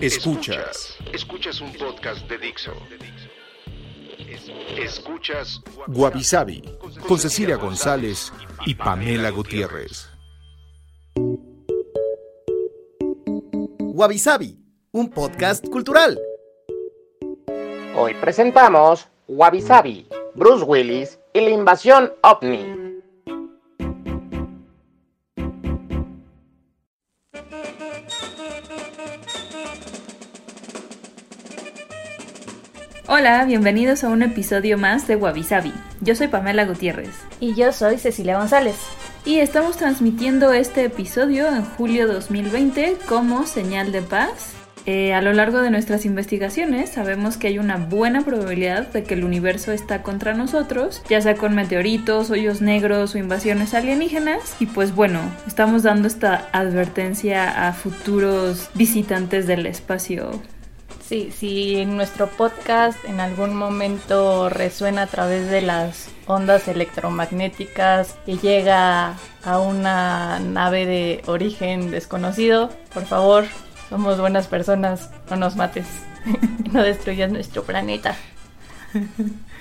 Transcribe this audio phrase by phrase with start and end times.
[0.00, 0.96] Escuchas.
[1.12, 2.72] Escuchas un podcast de Dixo.
[4.76, 6.62] Escuchas Guavisabi
[7.06, 8.32] con Cecilia González
[8.66, 10.08] y Pamela Gutiérrez.
[13.78, 14.20] Wabi
[14.92, 16.18] un podcast cultural.
[17.96, 22.83] Hoy presentamos Wabi Sabi, Bruce Willis y la invasión OVNI.
[33.16, 35.72] Hola, bienvenidos a un episodio más de Wabi Sabi.
[36.00, 37.14] Yo soy Pamela Gutiérrez.
[37.38, 38.74] Y yo soy Cecilia González.
[39.24, 44.54] Y estamos transmitiendo este episodio en julio 2020 como señal de paz.
[44.86, 49.14] Eh, a lo largo de nuestras investigaciones sabemos que hay una buena probabilidad de que
[49.14, 54.56] el universo está contra nosotros, ya sea con meteoritos, hoyos negros o invasiones alienígenas.
[54.58, 60.42] Y pues bueno, estamos dando esta advertencia a futuros visitantes del espacio
[61.06, 68.38] Sí, si nuestro podcast en algún momento resuena a través de las ondas electromagnéticas y
[68.38, 73.44] llega a una nave de origen desconocido, por favor,
[73.90, 75.86] somos buenas personas, no nos mates,
[76.72, 78.16] no destruyas nuestro planeta.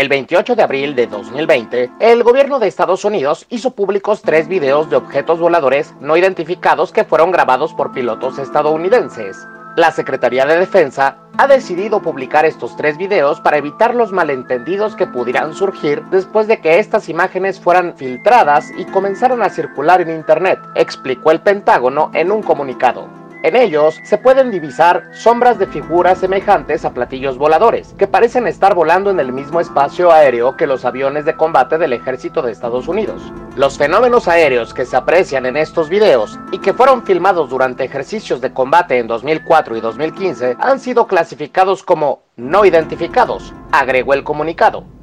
[0.00, 4.88] El 28 de abril de 2020, el gobierno de Estados Unidos hizo públicos tres videos
[4.88, 9.46] de objetos voladores no identificados que fueron grabados por pilotos estadounidenses.
[9.76, 15.06] La Secretaría de Defensa ha decidido publicar estos tres videos para evitar los malentendidos que
[15.06, 20.60] pudieran surgir después de que estas imágenes fueran filtradas y comenzaran a circular en Internet,
[20.76, 23.19] explicó el Pentágono en un comunicado.
[23.42, 28.74] En ellos se pueden divisar sombras de figuras semejantes a platillos voladores, que parecen estar
[28.74, 32.86] volando en el mismo espacio aéreo que los aviones de combate del ejército de Estados
[32.86, 33.22] Unidos.
[33.56, 38.42] Los fenómenos aéreos que se aprecian en estos videos y que fueron filmados durante ejercicios
[38.42, 44.99] de combate en 2004 y 2015 han sido clasificados como no identificados, agregó el comunicado.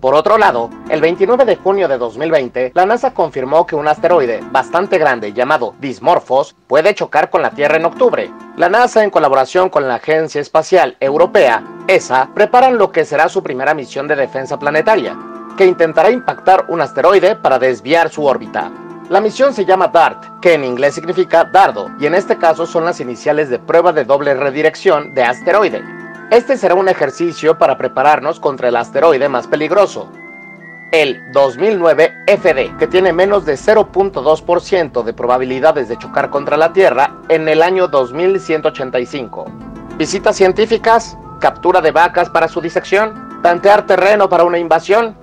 [0.00, 4.40] Por otro lado, el 29 de junio de 2020, la NASA confirmó que un asteroide
[4.50, 8.32] bastante grande llamado Dismorphos puede chocar con la Tierra en octubre.
[8.56, 13.42] La NASA, en colaboración con la Agencia Espacial Europea, ESA, preparan lo que será su
[13.42, 15.18] primera misión de defensa planetaria,
[15.58, 18.72] que intentará impactar un asteroide para desviar su órbita.
[19.10, 22.86] La misión se llama DART, que en inglés significa dardo, y en este caso son
[22.86, 25.99] las iniciales de prueba de doble redirección de asteroide.
[26.30, 30.12] Este será un ejercicio para prepararnos contra el asteroide más peligroso,
[30.92, 37.16] el 2009 FD, que tiene menos de 0.2% de probabilidades de chocar contra la Tierra
[37.28, 39.46] en el año 2185.
[39.98, 45.16] Visitas científicas, captura de vacas para su disección, tantear terreno para una invasión,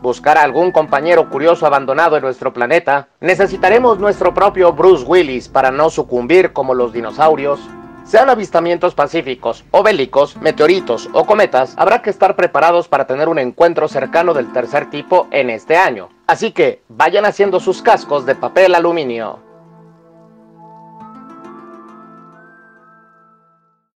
[0.00, 3.08] buscar a algún compañero curioso abandonado en nuestro planeta.
[3.18, 7.58] Necesitaremos nuestro propio Bruce Willis para no sucumbir como los dinosaurios.
[8.04, 13.38] Sean avistamientos pacíficos o bélicos, meteoritos o cometas, habrá que estar preparados para tener un
[13.38, 16.08] encuentro cercano del tercer tipo en este año.
[16.26, 19.38] Así que vayan haciendo sus cascos de papel aluminio.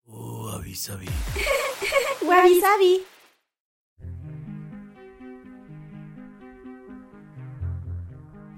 [0.08, 1.10] Oh, avisabi.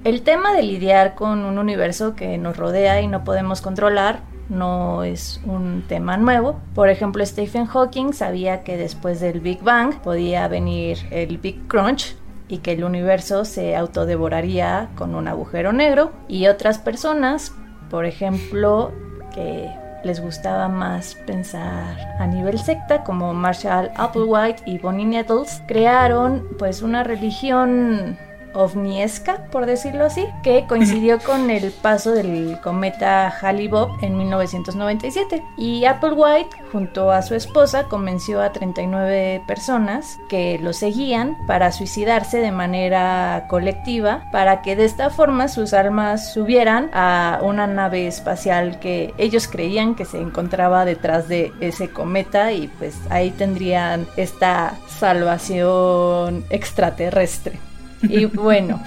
[0.04, 5.04] El tema de lidiar con un universo que nos rodea y no podemos controlar no
[5.04, 6.60] es un tema nuevo.
[6.74, 12.16] Por ejemplo, Stephen Hawking sabía que después del Big Bang podía venir el Big Crunch
[12.48, 16.12] y que el universo se autodevoraría con un agujero negro.
[16.28, 17.54] Y otras personas,
[17.90, 18.92] por ejemplo,
[19.34, 19.70] que
[20.04, 26.82] les gustaba más pensar a nivel secta, como Marshall Applewhite y Bonnie Nettles, crearon pues
[26.82, 28.18] una religión
[28.54, 35.44] ovniesca, por decirlo así, que coincidió con el paso del cometa Halley-Bopp en 1997.
[35.58, 42.40] Y Applewhite, junto a su esposa, convenció a 39 personas que lo seguían para suicidarse
[42.40, 48.80] de manera colectiva, para que de esta forma sus almas subieran a una nave espacial
[48.80, 54.76] que ellos creían que se encontraba detrás de ese cometa y pues ahí tendrían esta
[54.88, 57.60] salvación extraterrestre.
[58.02, 58.82] Y bueno,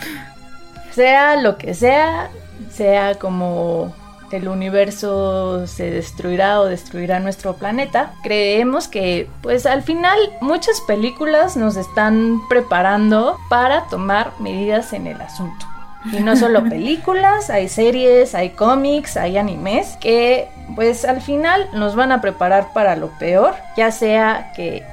[0.92, 2.30] sea lo que sea,
[2.70, 3.94] sea como
[4.30, 11.56] el universo se destruirá o destruirá nuestro planeta, creemos que pues al final muchas películas
[11.56, 15.66] nos están preparando para tomar medidas en el asunto.
[16.12, 21.96] Y no solo películas, hay series, hay cómics, hay animes que pues al final nos
[21.96, 24.84] van a preparar para lo peor, ya sea que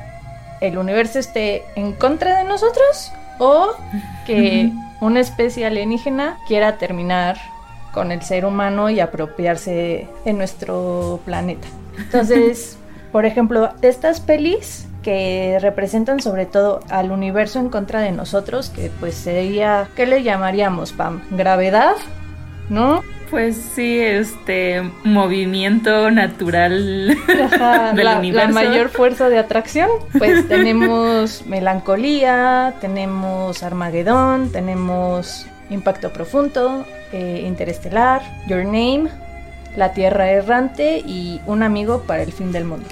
[0.59, 3.72] el universo esté en contra de nosotros o
[4.25, 7.38] que una especie alienígena quiera terminar
[7.94, 11.68] con el ser humano y apropiarse de nuestro planeta.
[11.98, 12.78] Entonces,
[13.12, 18.92] por ejemplo, estas pelis que representan sobre todo al universo en contra de nosotros, que
[19.00, 21.24] pues sería, ¿qué le llamaríamos, Pam?
[21.31, 21.95] Gravedad,
[22.69, 23.01] ¿no?
[23.29, 28.47] Pues sí, este movimiento natural del la, universo.
[28.47, 29.89] La mayor fuerza de atracción.
[30.18, 39.09] Pues tenemos melancolía, tenemos Armagedón, tenemos Impacto Profundo, eh, Interestelar, Your Name,
[39.75, 42.88] La Tierra Errante y Un amigo para el fin del mundo.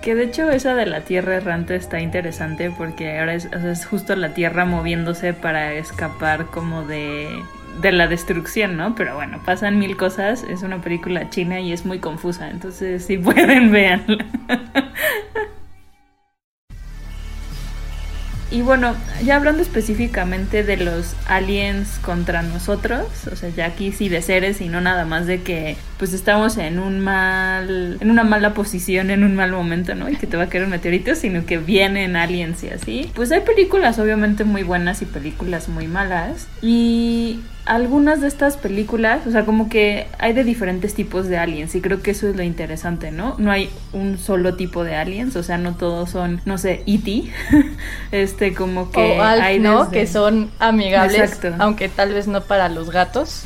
[0.00, 4.16] Que de hecho esa de la Tierra Errante está interesante porque ahora es, es justo
[4.16, 7.28] la Tierra moviéndose para escapar como de
[7.80, 8.94] de la destrucción, ¿no?
[8.94, 13.18] Pero bueno, pasan mil cosas, es una película china y es muy confusa, entonces si
[13.18, 14.24] pueden, veanla.
[18.52, 24.10] Y bueno, ya hablando específicamente de los aliens contra nosotros, o sea, ya aquí sí
[24.10, 28.24] de seres y no nada más de que pues estamos en un mal, en una
[28.24, 30.10] mala posición, en un mal momento, ¿no?
[30.10, 33.10] Y que te va a caer un meteorito, sino que vienen aliens y así.
[33.14, 36.46] Pues hay películas obviamente muy buenas y películas muy malas.
[36.60, 41.74] Y algunas de estas películas, o sea, como que hay de diferentes tipos de aliens
[41.74, 43.36] y creo que eso es lo interesante, ¿no?
[43.38, 47.24] No hay un solo tipo de aliens, o sea, no todos son, no sé, E.T.,
[48.12, 49.90] este, como que o hay ¿no?
[49.90, 53.44] Que son amigables, aunque tal vez no para los gatos.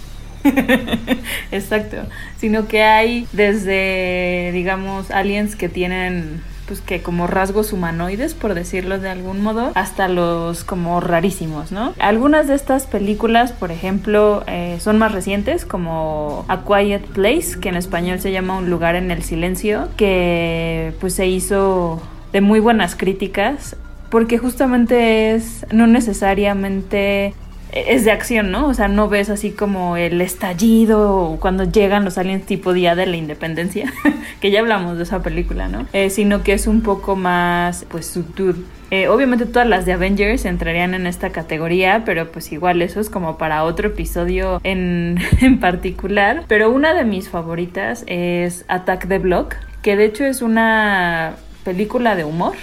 [1.50, 1.96] Exacto,
[2.38, 8.98] sino que hay desde, digamos, aliens que tienen pues que como rasgos humanoides, por decirlo
[8.98, 11.94] de algún modo, hasta los como rarísimos, ¿no?
[11.98, 17.68] Algunas de estas películas, por ejemplo, eh, son más recientes, como A Quiet Place, que
[17.68, 22.02] en español se llama Un lugar en el silencio, que pues se hizo
[22.32, 23.76] de muy buenas críticas
[24.10, 27.34] porque justamente es no necesariamente
[27.72, 28.68] es de acción, ¿no?
[28.68, 33.06] O sea, no ves así como el estallido cuando llegan los aliens tipo Día de
[33.06, 33.92] la Independencia,
[34.40, 35.86] que ya hablamos de esa película, ¿no?
[35.92, 38.56] Eh, sino que es un poco más, pues, subtur.
[38.92, 43.10] Eh, obviamente todas las de Avengers entrarían en esta categoría, pero pues igual eso es
[43.10, 46.44] como para otro episodio en, en particular.
[46.46, 51.34] Pero una de mis favoritas es Attack the Block, que de hecho es una
[51.64, 52.54] película de humor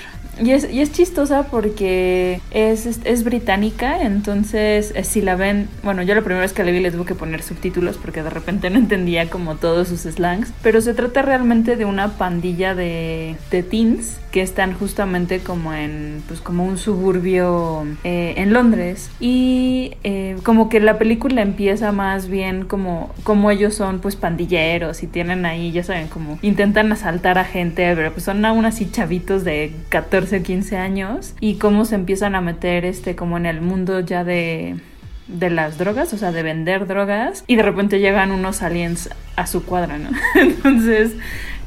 [0.41, 6.01] y es, y es chistosa porque es, es, británica, entonces eh, si la ven, bueno,
[6.01, 8.69] yo la primera vez que la vi le tuve que poner subtítulos porque de repente
[8.69, 13.63] no entendía como todos sus slangs, pero se trata realmente de una pandilla de, de
[13.63, 19.11] teens que están justamente como en pues como un suburbio eh, en Londres.
[19.19, 25.03] Y eh, como que la película empieza más bien como como ellos son pues pandilleros
[25.03, 28.89] y tienen ahí ya saben como intentan asaltar a gente pero pues son aún así
[28.89, 33.45] chavitos de 14 o 15 años y cómo se empiezan a meter este como en
[33.45, 34.77] el mundo ya de
[35.27, 39.47] de las drogas, o sea, de vender drogas, y de repente llegan unos aliens a
[39.47, 40.09] su cuadra, ¿no?
[40.35, 41.13] Entonces,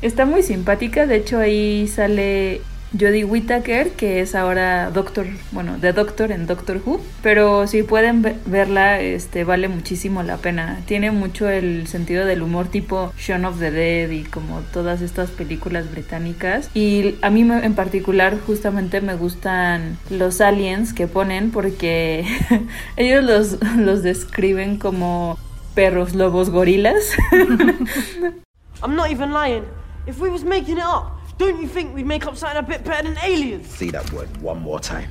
[0.02, 2.60] Está muy simpática, de hecho ahí sale
[2.92, 8.22] Jodie Whittaker, que es ahora Doctor, bueno, de Doctor en Doctor Who, pero si pueden
[8.46, 10.80] verla, este vale muchísimo la pena.
[10.86, 15.30] Tiene mucho el sentido del humor tipo Shaun of the Dead y como todas estas
[15.30, 16.70] películas británicas.
[16.74, 22.24] Y a mí en particular justamente me gustan los aliens que ponen porque
[22.96, 25.38] ellos los, los describen como
[25.74, 27.16] perros, lobos, gorilas.
[28.82, 29.64] I'm not even lying.
[30.06, 32.84] If we was making it up, don't you think we'd make up something a bit
[32.84, 33.66] better than aliens?
[33.66, 35.10] See that word one more time.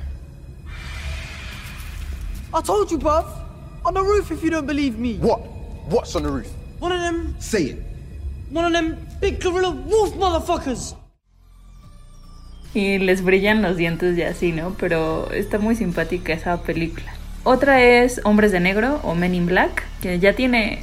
[2.52, 3.26] I told you, bruv.
[3.84, 5.18] On the roof if you don't believe me.
[5.18, 5.40] What?
[5.88, 6.48] What's on the roof?
[6.80, 7.36] One of them.
[7.38, 7.82] Say it.
[8.50, 10.96] One of them big gorilla wolf motherfuckers.
[12.74, 14.74] Y les brillan los dientes y así, ¿no?
[14.78, 17.14] Pero está muy simpática esa película.
[17.44, 20.82] Otra es Hombres de Negro o Men in Black, que ya tiene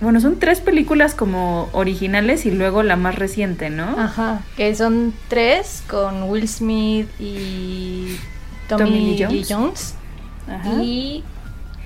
[0.00, 3.98] bueno, son tres películas como originales y luego la más reciente, ¿no?
[3.98, 8.16] Ajá, que son tres con Will Smith y
[8.68, 9.94] Tommy, Lee Jones.
[10.48, 10.82] Ajá.
[10.82, 11.24] Y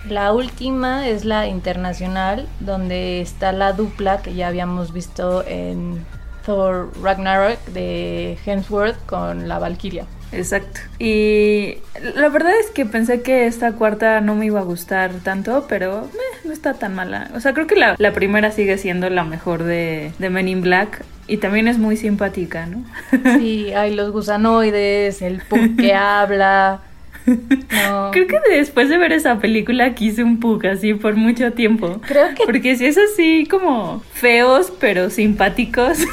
[0.09, 6.05] la última es la internacional, donde está la dupla que ya habíamos visto en
[6.45, 10.07] Thor Ragnarok de Hemsworth con la Valkyria.
[10.33, 10.81] Exacto.
[10.99, 11.79] Y
[12.15, 16.05] la verdad es que pensé que esta cuarta no me iba a gustar tanto, pero
[16.05, 17.31] eh, no está tan mala.
[17.35, 20.63] O sea, creo que la, la primera sigue siendo la mejor de, de, Men in
[20.63, 21.05] Black.
[21.27, 22.85] Y también es muy simpática, ¿no?
[23.39, 26.81] Sí, hay los gusanoides, el punk que habla.
[27.27, 28.11] No.
[28.11, 32.01] Creo que después de ver esa película quise un pug así por mucho tiempo.
[32.07, 32.45] Creo que.
[32.45, 35.99] Porque si es así como feos pero simpáticos.
[35.99, 36.07] Sí,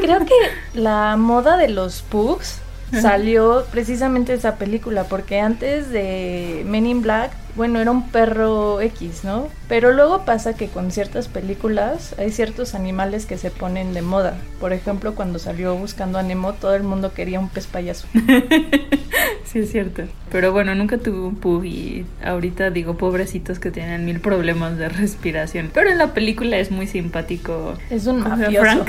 [0.00, 2.63] creo que la moda de los pugs
[3.00, 9.22] salió precisamente esa película, porque antes de Men in Black, bueno, era un perro X,
[9.22, 9.48] ¿no?
[9.68, 14.36] Pero luego pasa que con ciertas películas hay ciertos animales que se ponen de moda.
[14.58, 18.08] Por ejemplo, cuando salió Buscando a Nemo, todo el mundo quería un pez payaso.
[19.44, 20.02] sí, es cierto.
[20.32, 24.88] Pero bueno, nunca tuve un pug y ahorita digo pobrecitos que tienen mil problemas de
[24.88, 25.70] respiración.
[25.72, 27.74] Pero en la película es muy simpático.
[27.88, 28.60] Es un mafioso.
[28.60, 28.88] Frank.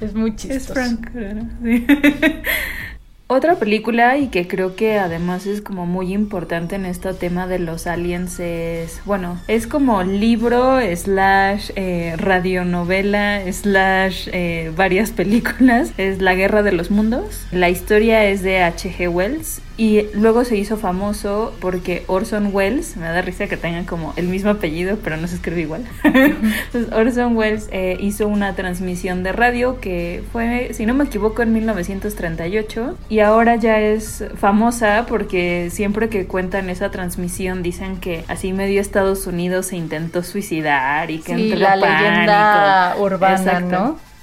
[0.00, 0.72] Es muy chistoso.
[0.80, 1.50] Es Frank, ¿no?
[1.62, 1.86] Sí.
[3.28, 7.58] Otra película y que creo que además es como muy importante en este tema de
[7.58, 16.22] los aliens es, bueno, es como libro slash eh, radionovela slash eh, varias películas, es
[16.22, 17.48] La Guerra de los Mundos.
[17.50, 19.08] La historia es de H.G.
[19.08, 24.14] Wells y luego se hizo famoso porque Orson Welles, me da risa que tengan como
[24.16, 25.84] el mismo apellido, pero no se escribe igual.
[26.92, 31.52] Orson Welles eh, hizo una transmisión de radio que fue, si no me equivoco, en
[31.52, 38.52] 1938 y ahora ya es famosa porque siempre que cuentan esa transmisión dicen que así
[38.52, 42.02] medio Estados Unidos se intentó suicidar y que sí, entró la pánico.
[42.02, 43.68] leyenda urbana, Exacto.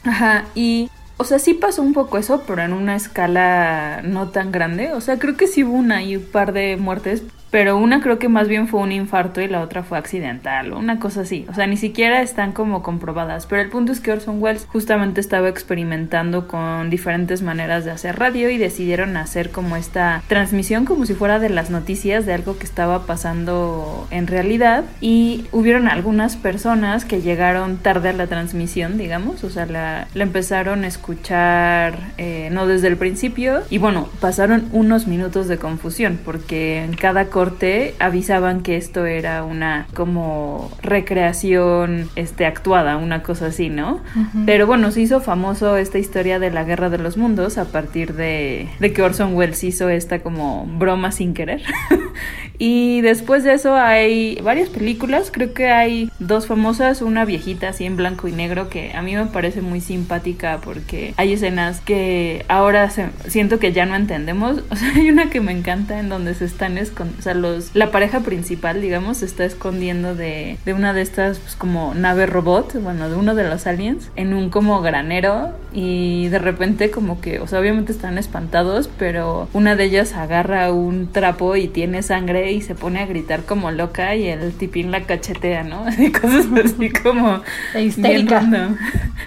[0.03, 0.11] ¿no?
[0.11, 4.51] Ajá, y o sea, sí pasó un poco eso, pero en una escala no tan
[4.51, 4.91] grande.
[4.93, 7.23] O sea, creo que sí hubo una y un par de muertes,
[7.53, 10.79] pero una creo que más bien fue un infarto y la otra fue accidental o
[10.79, 11.45] una cosa así.
[11.49, 13.45] O sea, ni siquiera están como comprobadas.
[13.45, 18.17] Pero el punto es que Orson Welles justamente estaba experimentando con diferentes maneras de hacer
[18.17, 22.57] radio y decidieron hacer como esta transmisión como si fuera de las noticias de algo
[22.57, 24.85] que estaba pasando en realidad.
[24.99, 29.43] Y hubieron algunas personas que llegaron tarde a la transmisión, digamos.
[29.43, 33.61] O sea, la, la empezaron a escuchar eh, no desde el principio.
[33.69, 39.43] Y bueno, pasaron unos minutos de confusión porque en cada corte avisaban que esto era
[39.43, 44.01] una como recreación este actuada, una cosa así, ¿no?
[44.45, 48.13] Pero bueno, se hizo famoso esta historia de la guerra de los mundos a partir
[48.13, 51.63] de, de que Orson Welles hizo esta como broma sin querer.
[52.65, 57.83] y después de eso hay varias películas, creo que hay dos famosas, una viejita así
[57.83, 62.45] en blanco y negro que a mí me parece muy simpática porque hay escenas que
[62.47, 62.89] ahora
[63.27, 64.61] siento que ya no entendemos.
[64.73, 67.75] O sea, hay una que me encanta en donde se están escondiendo, o sea, los,
[67.75, 72.25] la pareja principal, digamos, se está escondiendo de, de una de estas pues, como nave
[72.25, 77.21] robot, bueno, de uno de los aliens, en un como granero y de repente como
[77.21, 82.01] que, o sea, obviamente están espantados, pero una de ellas agarra un trapo y tiene
[82.01, 85.83] sangre y se pone a gritar como loca y el tipín la cachetea, ¿no?
[85.87, 87.41] Así cosas así como...
[87.79, 88.39] Histérica.
[88.41, 88.77] bien.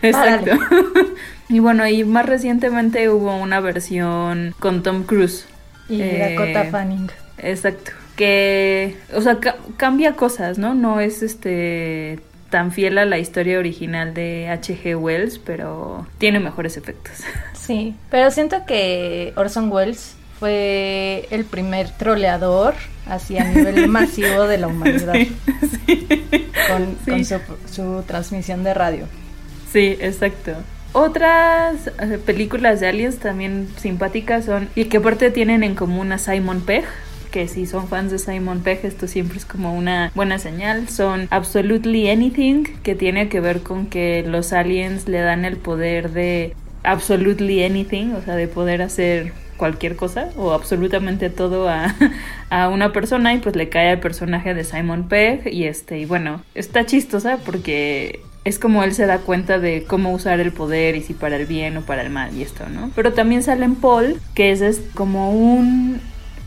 [0.02, 0.52] Exacto.
[1.48, 5.46] Y bueno, y más recientemente hubo una versión con Tom Cruise.
[5.88, 7.08] Y Eh, Dakota Fanning.
[7.38, 7.92] Exacto.
[8.16, 10.74] Que, o sea, ca- cambia cosas, ¿no?
[10.74, 12.18] No es este
[12.50, 14.96] tan fiel a la historia original de H.G.
[14.98, 17.12] Wells, pero tiene mejores efectos.
[17.54, 22.74] Sí, pero siento que Orson Welles fue el primer troleador
[23.06, 25.14] así a nivel masivo de la humanidad
[26.68, 27.10] con, Sí.
[27.10, 27.38] con su,
[27.70, 29.06] su transmisión de radio.
[29.72, 30.52] Sí, exacto.
[30.92, 36.18] Otras eh, películas de aliens también simpáticas son, y que aparte tienen en común a
[36.18, 36.84] Simon Pegg,
[37.30, 40.88] que si son fans de Simon Pegg, esto siempre es como una buena señal.
[40.88, 46.10] Son Absolutely Anything, que tiene que ver con que los aliens le dan el poder
[46.12, 51.94] de Absolutely Anything, o sea, de poder hacer cualquier cosa o absolutamente todo a,
[52.50, 56.04] a una persona y pues le cae al personaje de Simon Pegg y este y
[56.04, 60.94] bueno está chistosa porque es como él se da cuenta de cómo usar el poder
[60.94, 62.92] y si para el bien o para el mal y esto, ¿no?
[62.94, 66.00] Pero también sale en Paul, que es, es como un...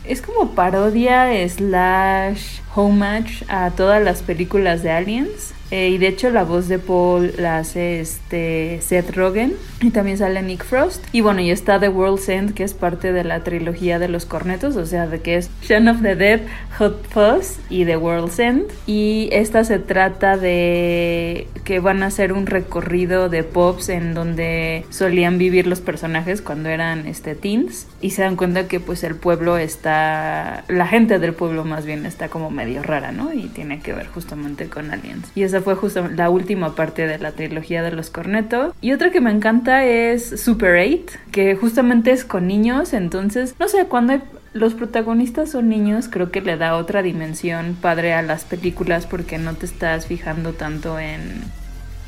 [0.06, 5.52] Es como parodia slash homage a todas las películas de Aliens.
[5.70, 10.18] Eh, y de hecho la voz de Paul la hace este Seth Rogen y también
[10.18, 11.04] sale Nick Frost.
[11.12, 14.26] Y bueno, y está The World's End, que es parte de la trilogía de los
[14.26, 16.40] cornetos, o sea, de que es Shaun of the Dead,
[16.78, 18.64] Hot Fuzz y The World's End.
[18.86, 24.84] Y esta se trata de que van a hacer un recorrido de pops en donde
[24.90, 29.14] solían vivir los personajes cuando eran este teens y se dan cuenta que pues el
[29.14, 33.32] pueblo está la gente del pueblo más bien está como medio rara, ¿no?
[33.32, 35.30] Y tiene que ver justamente con aliens.
[35.34, 38.74] Y esa fue justo la última parte de la trilogía de los Corneto.
[38.80, 43.68] Y otra que me encanta es Super 8, que justamente es con niños, entonces no
[43.68, 44.20] sé, cuando
[44.52, 49.38] los protagonistas son niños, creo que le da otra dimensión padre a las películas porque
[49.38, 51.42] no te estás fijando tanto en,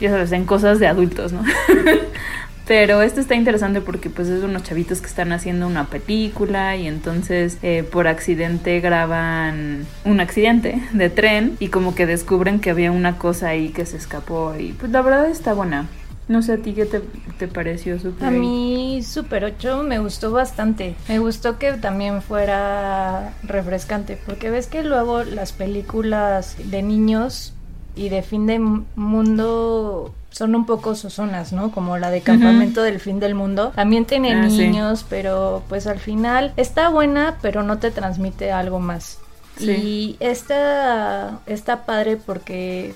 [0.01, 1.45] ya sabes, en cosas de adultos, ¿no?
[2.67, 6.87] Pero esto está interesante porque pues es unos chavitos que están haciendo una película y
[6.87, 12.93] entonces eh, por accidente graban un accidente de tren y como que descubren que había
[12.93, 15.89] una cosa ahí que se escapó y pues la verdad está buena.
[16.29, 20.95] No sé a ti qué te, pareció Super A mí Super 8 me gustó bastante.
[21.09, 27.55] Me gustó que también fuera refrescante porque ves que luego las películas de niños
[27.97, 31.71] y de fin de mundo son un poco sosonas, ¿no?
[31.71, 33.73] Como la de Campamento del Fin del Mundo.
[33.75, 38.81] También tiene ah, niños, pero pues al final está buena, pero no te transmite algo
[38.81, 39.19] más.
[39.61, 42.95] Y esta está padre porque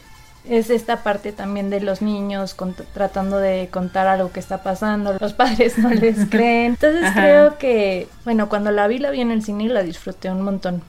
[0.49, 2.57] es esta parte también de los niños
[2.95, 6.73] tratando de contar algo que está pasando, los padres no les creen.
[6.73, 10.31] Entonces creo que, bueno, cuando la vi la vi en el cine y la disfruté
[10.31, 10.83] un montón.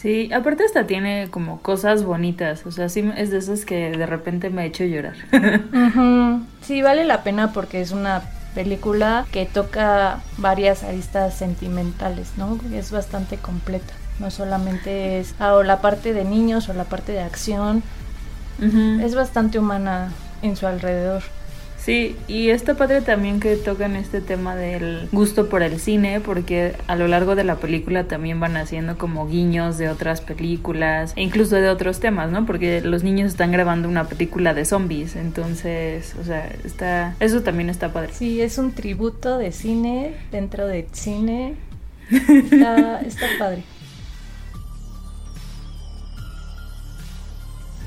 [0.00, 4.06] Sí, aparte esta tiene como cosas bonitas, o sea, sí es de esas que de
[4.06, 5.16] repente me ha hecho llorar.
[6.62, 8.22] Sí, vale la pena porque es una
[8.54, 12.58] película que toca varias aristas sentimentales, ¿no?
[12.72, 17.12] Es bastante completa, no solamente es ah, o la parte de niños o la parte
[17.12, 17.82] de acción,
[19.02, 21.22] es bastante humana en su alrededor.
[21.82, 26.74] Sí, y está padre también que tocan este tema del gusto por el cine, porque
[26.86, 31.22] a lo largo de la película también van haciendo como guiños de otras películas, e
[31.22, 32.44] incluso de otros temas, ¿no?
[32.44, 37.70] Porque los niños están grabando una película de zombies, entonces, o sea, está, eso también
[37.70, 38.10] está padre.
[38.12, 41.54] Sí, es un tributo de cine dentro de cine.
[42.10, 43.62] Está, está padre.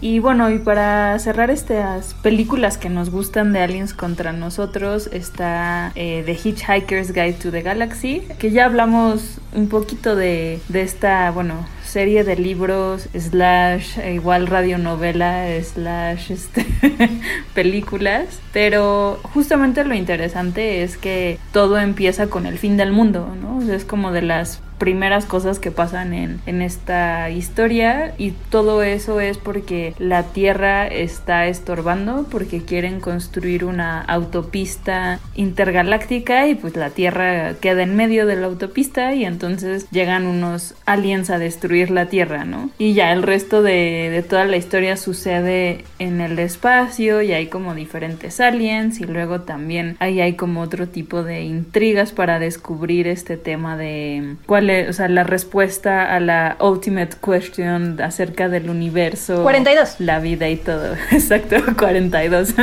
[0.03, 5.93] Y bueno, y para cerrar estas películas que nos gustan de Aliens contra nosotros, está
[5.95, 11.31] eh, The Hitchhiker's Guide to the Galaxy, que ya hablamos un poquito de, de esta,
[11.31, 16.65] bueno, serie de libros, slash, e igual radionovela, slash, este,
[17.53, 18.41] películas.
[18.51, 23.61] Pero justamente lo interesante es que todo empieza con el fin del mundo, ¿no?
[23.71, 29.21] es como de las primeras cosas que pasan en, en, esta historia y todo eso
[29.21, 36.89] es porque la Tierra está estorbando porque quieren construir una autopista intergaláctica y pues la
[36.89, 42.07] Tierra queda en medio de la autopista y entonces llegan unos aliens a destruir la
[42.07, 42.69] Tierra, ¿no?
[42.77, 47.47] Y ya el resto de, de toda la historia sucede en el espacio y hay
[47.47, 53.07] como diferentes aliens y luego también ahí hay como otro tipo de intrigas para descubrir
[53.07, 58.69] este tema de cuál es, o sea, la respuesta a la ultimate question acerca del
[58.69, 59.43] universo.
[59.43, 59.95] 42.
[59.99, 60.95] La vida y todo.
[61.11, 62.55] Exacto, 42.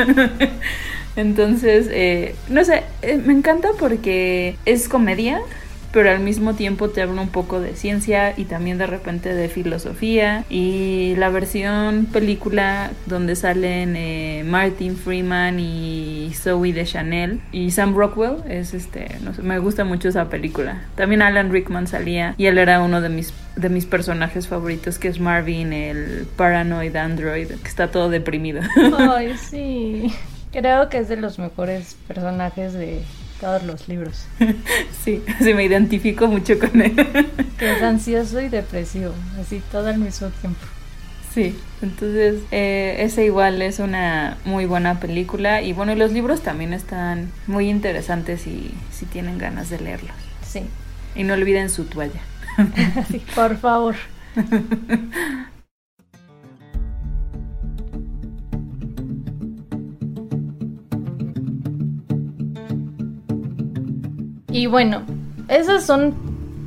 [1.16, 5.40] Entonces, eh, no sé, eh, me encanta porque es comedia,
[5.92, 9.48] pero al mismo tiempo te habla un poco de ciencia y también de repente de
[9.48, 10.44] filosofía.
[10.48, 17.94] Y la versión película donde salen eh, Martin Freeman y Zoe de Chanel y Sam
[17.94, 20.82] Rockwell es este, no sé, me gusta mucho esa película.
[20.94, 25.08] También Alan Rickman salía y él era uno de mis de mis personajes favoritos que
[25.08, 28.62] es Marvin, el paranoid android que está todo deprimido.
[28.98, 30.14] Ay, sí.
[30.52, 33.02] Creo que es de los mejores personajes de
[33.40, 34.26] todos los libros.
[35.04, 36.94] sí, sí me identifico mucho con él.
[37.58, 40.60] que es ansioso y depresivo, así todo al mismo tiempo.
[41.34, 46.72] Sí, entonces eh, ese igual es una muy buena película y bueno, los libros también
[46.72, 50.16] están muy interesantes y si tienen ganas de leerlos.
[50.44, 50.62] Sí.
[51.14, 52.20] Y no olviden su toalla.
[53.10, 53.94] sí, por favor.
[64.52, 65.02] Y bueno,
[65.48, 66.14] esas son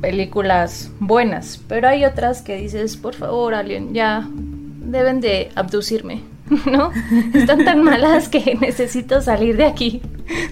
[0.00, 6.22] películas buenas, pero hay otras que dices, por favor, Alien, ya deben de abducirme,
[6.70, 6.90] ¿no?
[7.34, 10.02] Están tan malas que necesito salir de aquí.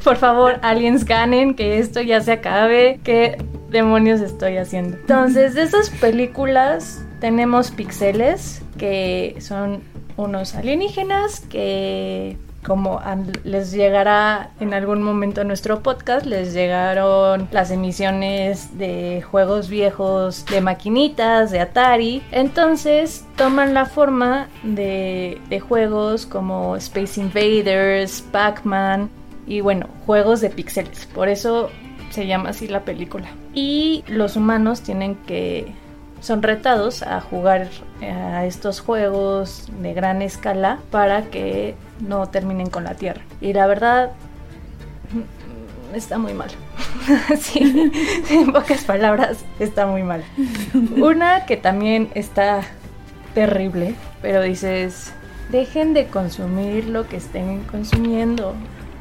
[0.05, 3.39] Por favor, aliens ganen, que esto ya se acabe, ¿qué
[3.71, 4.97] demonios estoy haciendo?
[4.97, 9.83] Entonces, de esas películas tenemos Pixeles, que son
[10.17, 13.01] unos alienígenas que como
[13.45, 20.47] les llegará en algún momento a nuestro podcast, les llegaron las emisiones de juegos viejos
[20.47, 22.23] de maquinitas, de Atari.
[22.31, 29.11] Entonces toman la forma de, juegos como Space Invaders, Pac-Man
[29.47, 31.07] y bueno, juegos de píxeles.
[31.07, 31.71] Por eso
[32.11, 33.29] se llama así la película.
[33.55, 35.75] Y los humanos tienen que
[36.23, 37.69] son retados a jugar
[38.01, 43.21] eh, a estos juegos de gran escala para que no terminen con la Tierra.
[43.41, 44.13] Y la verdad
[45.13, 46.51] mm, está muy mal.
[47.41, 47.93] sí,
[48.31, 50.25] en pocas palabras, está muy mal.
[50.97, 52.63] Una que también está
[53.35, 55.13] terrible, pero dices,
[55.51, 58.55] dejen de consumir lo que estén consumiendo.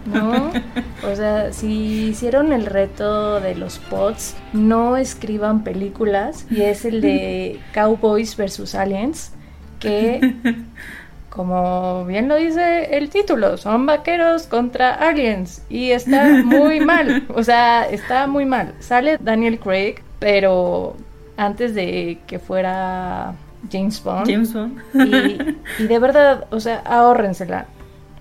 [0.05, 0.51] ¿No?
[1.03, 7.01] O sea, si hicieron el reto de los pods, no escriban películas y es el
[7.01, 9.31] de Cowboys versus Aliens,
[9.79, 10.35] que
[11.31, 17.43] como bien lo dice el título, son vaqueros contra aliens y está muy mal, o
[17.43, 18.75] sea, está muy mal.
[18.79, 20.95] Sale Daniel Craig, pero
[21.35, 23.33] antes de que fuera
[23.71, 24.29] James Bond.
[24.29, 24.79] James Bond.
[24.93, 27.65] Y, y de verdad, o sea, ahórrensela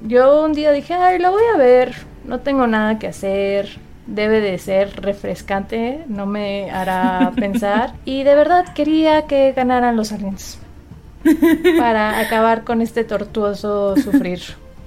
[0.00, 4.40] yo un día dije, ay, la voy a ver, no tengo nada que hacer, debe
[4.40, 7.94] de ser refrescante, no me hará pensar.
[8.04, 10.58] Y de verdad quería que ganaran los aliens
[11.78, 14.40] para acabar con este tortuoso sufrir.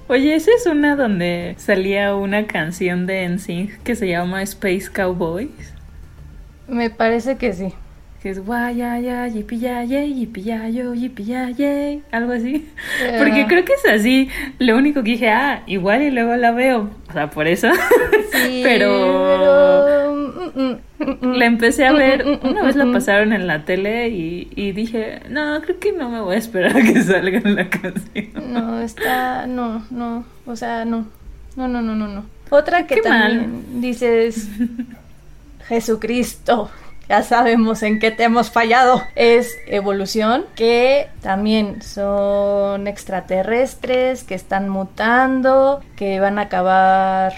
[0.08, 5.48] Oye, esa es una donde salía una canción de NSYNC que se llama Space Cowboys.
[6.68, 7.72] Me parece que sí
[8.24, 12.66] que es guayaya, yipiyaye, yipiyayo, yipiyaye, algo así.
[13.18, 14.30] Porque creo que es así.
[14.58, 16.88] Lo único que dije, ah, igual y luego la veo.
[17.10, 17.68] O sea, por eso.
[18.32, 20.14] Sí, pero.
[20.54, 22.40] Mm, mm, mm, la empecé a ver.
[22.42, 26.22] Una vez la pasaron en la tele y, y dije, no, creo que no me
[26.22, 28.30] voy a esperar a que salga la canción.
[28.54, 29.46] No, está.
[29.46, 30.24] No, no.
[30.46, 31.06] O sea, no.
[31.56, 32.24] No, no, no, no, no.
[32.48, 34.48] Otra que también dices.
[35.68, 36.70] Jesucristo,
[37.08, 39.02] ya sabemos en qué te hemos fallado.
[39.14, 47.32] Es evolución, que también son extraterrestres, que están mutando, que van a acabar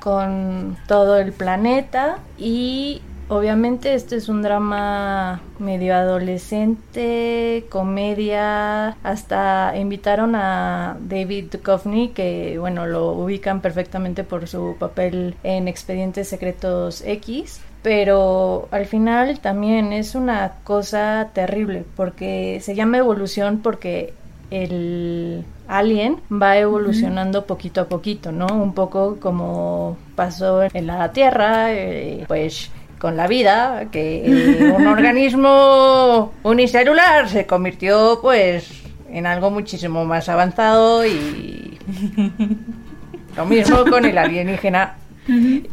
[0.00, 2.18] con todo el planeta.
[2.38, 12.58] Y Obviamente este es un drama medio adolescente, comedia, hasta invitaron a David Duchovny, que
[12.58, 19.92] bueno, lo ubican perfectamente por su papel en Expedientes Secretos X, pero al final también
[19.92, 24.12] es una cosa terrible porque se llama evolución porque
[24.50, 28.46] el alien va evolucionando poquito a poquito, ¿no?
[28.48, 36.32] Un poco como pasó en la Tierra, eh, pues con la vida, que un organismo
[36.42, 38.68] unicelular se convirtió pues
[39.10, 41.78] en algo muchísimo más avanzado y
[43.36, 44.96] lo mismo con el alienígena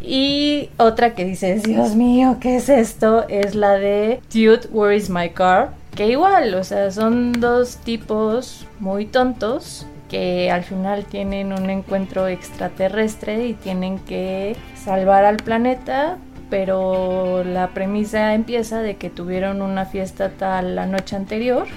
[0.02, 3.28] y otra que dices, Dios mío, ¿qué es esto?
[3.28, 5.72] Es la de Dude, Where is my car?
[5.96, 12.28] Que igual, o sea, son dos tipos muy tontos que al final tienen un encuentro
[12.28, 16.17] extraterrestre y tienen que salvar al planeta,
[16.50, 21.67] pero la premisa empieza de que tuvieron una fiesta tal la noche anterior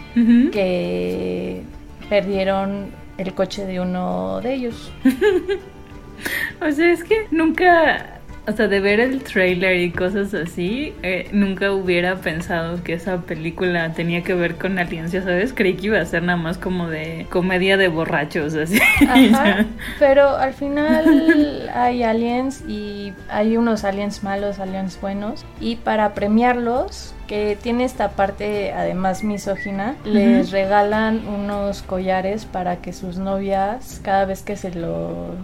[0.52, 1.62] que
[2.08, 4.92] perdieron el coche de uno de ellos.
[6.60, 11.28] O sea, es que nunca, o sea, de ver el trailer y cosas así, eh,
[11.32, 15.52] nunca hubiera pensado que esa película tenía que ver con aliens, ¿sabes?
[15.54, 18.78] Creí que iba a ser nada más como de comedia de borrachos, así.
[19.08, 19.64] Ajá,
[19.98, 27.14] pero al final hay aliens y hay unos aliens malos, aliens buenos, y para premiarlos
[27.30, 34.24] que tiene esta parte además misógina, les regalan unos collares para que sus novias cada
[34.24, 35.36] vez que se lo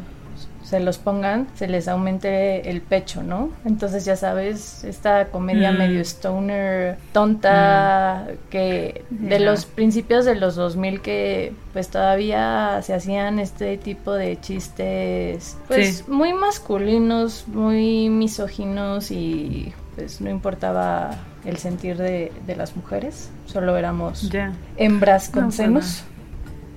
[0.66, 3.50] se los pongan, se les aumente el pecho, ¿no?
[3.64, 5.78] Entonces ya sabes, esta comedia mm.
[5.78, 8.50] medio stoner, tonta, mm.
[8.50, 14.40] que de los principios de los 2000 que pues todavía se hacían este tipo de
[14.40, 21.12] chistes, pues muy masculinos, muy misóginos y pues no importaba
[21.44, 24.28] el sentir de, las mujeres, solo éramos
[24.76, 26.04] hembras con pues senos.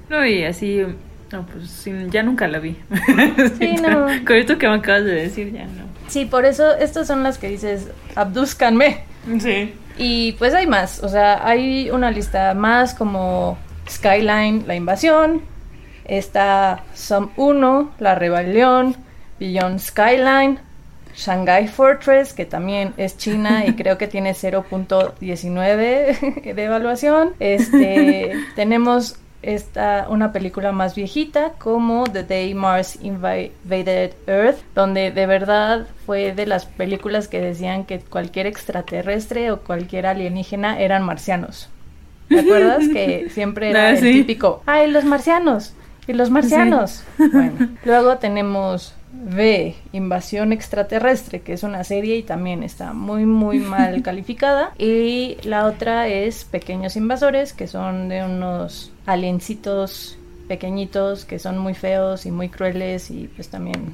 [0.09, 0.85] no, y así
[1.31, 2.77] no, pues ya nunca la vi.
[3.59, 4.07] Sí, no.
[4.25, 5.83] Con esto que me acabas de decir, ya no.
[6.07, 9.03] Sí, por eso estas son las que dices, abdúzcanme.
[9.39, 9.73] Sí.
[9.97, 13.57] Y pues hay más, o sea, hay una lista más como
[13.89, 15.41] Skyline, la invasión,
[16.05, 18.95] está Some 1, la rebelión,
[19.39, 20.59] Beyond Skyline,
[21.15, 27.33] Shanghai Fortress, que también es China y creo que tiene 0.19 de evaluación.
[27.39, 35.25] Este, tenemos esta una película más viejita como The Day Mars Invaded Earth, donde de
[35.25, 41.69] verdad fue de las películas que decían que cualquier extraterrestre o cualquier alienígena eran marcianos.
[42.27, 44.11] ¿Te acuerdas que siempre era Ah, el sí.
[44.11, 45.73] típico, ay, los marcianos
[46.07, 47.03] y los marcianos?
[47.17, 53.59] Bueno, luego tenemos V, Invasión Extraterrestre, que es una serie y también está muy, muy
[53.75, 54.71] mal calificada.
[54.77, 60.19] Y la otra es Pequeños Invasores, que son de unos aliencitos
[60.49, 63.93] pequeñitos que son muy feos y muy crueles y pues también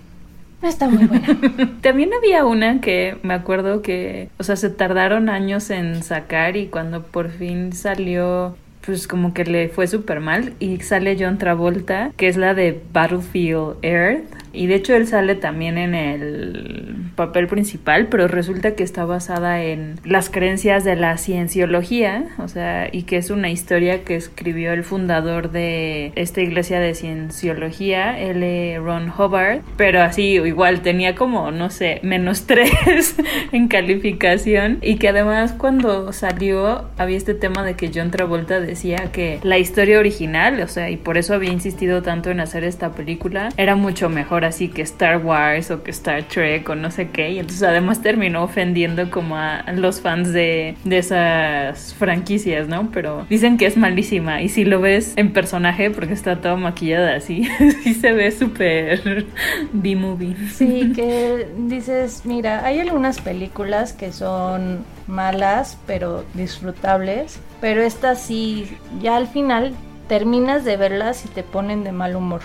[0.64, 1.28] está muy buena.
[1.82, 6.68] También había una que me acuerdo que, o sea, se tardaron años en sacar y
[6.68, 12.12] cuando por fin salió, pues como que le fue súper mal y sale John Travolta,
[12.18, 14.26] que es la de Battlefield Earth.
[14.56, 19.64] Y de hecho él sale también en el papel principal, pero resulta que está basada
[19.64, 24.74] en las creencias de la cienciología, o sea, y que es una historia que escribió
[24.74, 28.78] el fundador de esta iglesia de cienciología, L.
[28.80, 33.16] Ron Hubbard, pero así igual tenía como, no sé, menos tres
[33.52, 39.12] en calificación y que además cuando salió había este tema de que John Travolta decía
[39.12, 42.92] que la historia original, o sea, y por eso había insistido tanto en hacer esta
[42.92, 47.10] película, era mucho mejor así que Star Wars o que Star Trek o no sé
[47.10, 52.90] qué, y entonces además terminó ofendiendo como a los fans de, de esas franquicias, ¿no?
[52.92, 57.16] Pero dicen que es malísima y si lo ves en personaje, porque está toda maquillada
[57.16, 57.48] así,
[57.84, 59.26] sí se ve súper
[59.74, 60.36] B-movie.
[60.54, 68.78] Sí, que dices, mira, hay algunas películas que son malas, pero disfrutables, pero estas sí,
[69.02, 69.74] ya al final
[70.08, 72.42] terminas de verlas y te ponen de mal humor.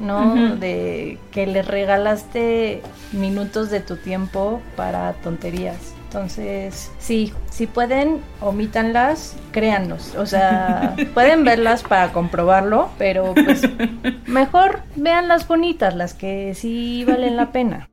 [0.00, 0.56] ¿No?
[0.56, 2.82] De que le regalaste
[3.12, 5.94] minutos de tu tiempo para tonterías.
[6.10, 10.16] Entonces, sí, si pueden, omítanlas, créanlos.
[10.16, 13.62] O sea, pueden verlas para comprobarlo, pero pues
[14.26, 17.89] mejor vean las bonitas, las que sí valen la pena.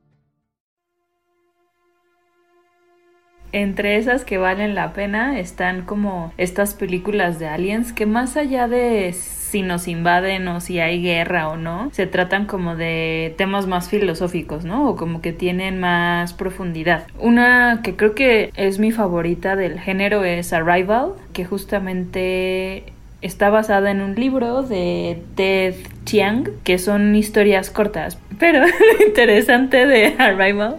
[3.52, 8.68] Entre esas que valen la pena están como estas películas de aliens que más allá
[8.68, 9.14] de
[9.48, 13.88] si nos invaden o si hay guerra o no, se tratan como de temas más
[13.88, 14.88] filosóficos, ¿no?
[14.88, 17.06] O como que tienen más profundidad.
[17.18, 23.90] Una que creo que es mi favorita del género es Arrival, que justamente está basada
[23.90, 25.74] en un libro de Ted
[26.08, 28.18] Chiang, que son historias cortas.
[28.38, 28.60] Pero
[29.00, 30.76] lo interesante de Arrival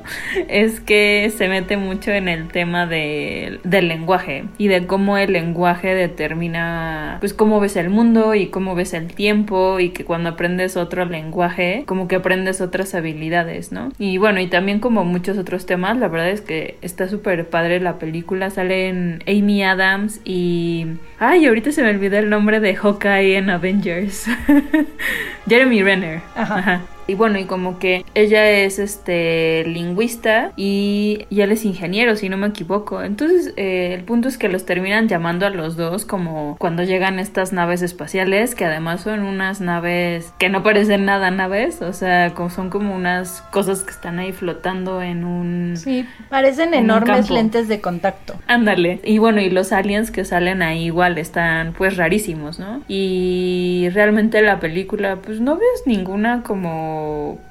[0.48, 5.34] es que se mete mucho en el tema de- del lenguaje y de cómo el
[5.34, 10.30] lenguaje determina pues cómo ves el mundo y cómo ves el tiempo y que cuando
[10.30, 13.92] aprendes otro lenguaje como que aprendes otras habilidades, ¿no?
[14.00, 17.82] Y bueno, y también como muchos otros temas, la verdad es que está súper padre
[17.82, 20.88] la película, salen Amy Adams y...
[21.22, 24.26] Ay, ahorita se me olvidó el nombre de Hawkeye en Avengers.
[25.48, 26.22] Jeremy Renner.
[26.36, 26.82] Ajá.
[27.10, 32.30] Y bueno, y como que ella es este lingüista y, y él es ingeniero, si
[32.30, 33.02] no me equivoco.
[33.02, 37.18] Entonces, eh, el punto es que los terminan llamando a los dos como cuando llegan
[37.18, 42.36] estas naves espaciales, que además son unas naves que no parecen nada naves, o sea,
[42.36, 45.78] como son como unas cosas que están ahí flotando en un...
[45.78, 48.36] Sí, parecen En enormes lentes de contacto.
[48.46, 49.00] Ándale.
[49.04, 52.84] Y bueno, y los aliens que salen ahí igual están pues rarísimos, ¿no?
[52.88, 56.99] Y realmente la película pues no ves ninguna como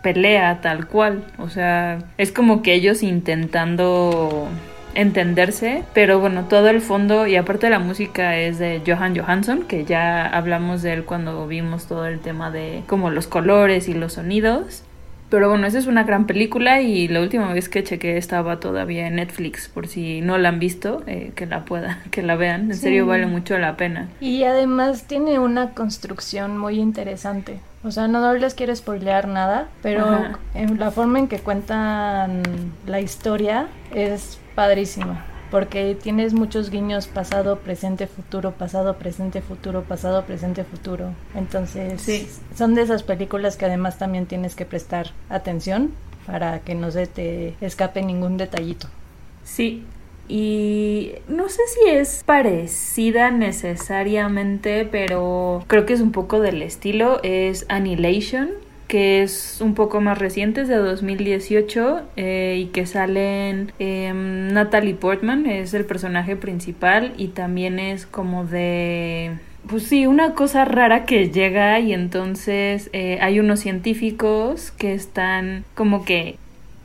[0.02, 1.24] pelea tal cual.
[1.38, 4.48] O sea, es como que ellos intentando
[4.94, 9.84] entenderse, pero bueno, todo el fondo y aparte la música es de Johan Johansson, que
[9.84, 14.14] ya hablamos de él cuando vimos todo el tema de como los colores y los
[14.14, 14.82] sonidos.
[15.30, 19.06] Pero bueno, esa es una gran película y la última vez que chequé estaba todavía
[19.06, 22.62] en Netflix, por si no la han visto, eh, que la pueda, que la vean.
[22.70, 22.80] En Sí.
[22.80, 24.08] serio vale mucho la pena.
[24.20, 27.60] Y además tiene una construcción muy interesante.
[27.84, 30.38] O sea, no les quiero spoilear nada, pero Ajá.
[30.76, 32.42] la forma en que cuentan
[32.86, 35.24] la historia es padrísima.
[35.50, 41.12] Porque tienes muchos guiños pasado, presente, futuro, pasado, presente, futuro, pasado, presente, futuro.
[41.34, 42.28] Entonces, Sí.
[42.54, 45.92] son de esas películas que además también tienes que prestar atención
[46.26, 48.88] para que no se te escape ningún detallito.
[49.44, 49.86] Sí,
[50.28, 57.20] y no sé si es parecida necesariamente, pero creo que es un poco del estilo.
[57.22, 58.50] Es Annihilation,
[58.88, 64.94] que es un poco más reciente, es de 2018 eh, y que salen em, Natalie
[64.94, 69.38] Portman, es el personaje principal y también es como de...
[69.68, 75.64] Pues sí, una cosa rara que llega y entonces eh, hay unos científicos que están
[75.74, 76.38] como que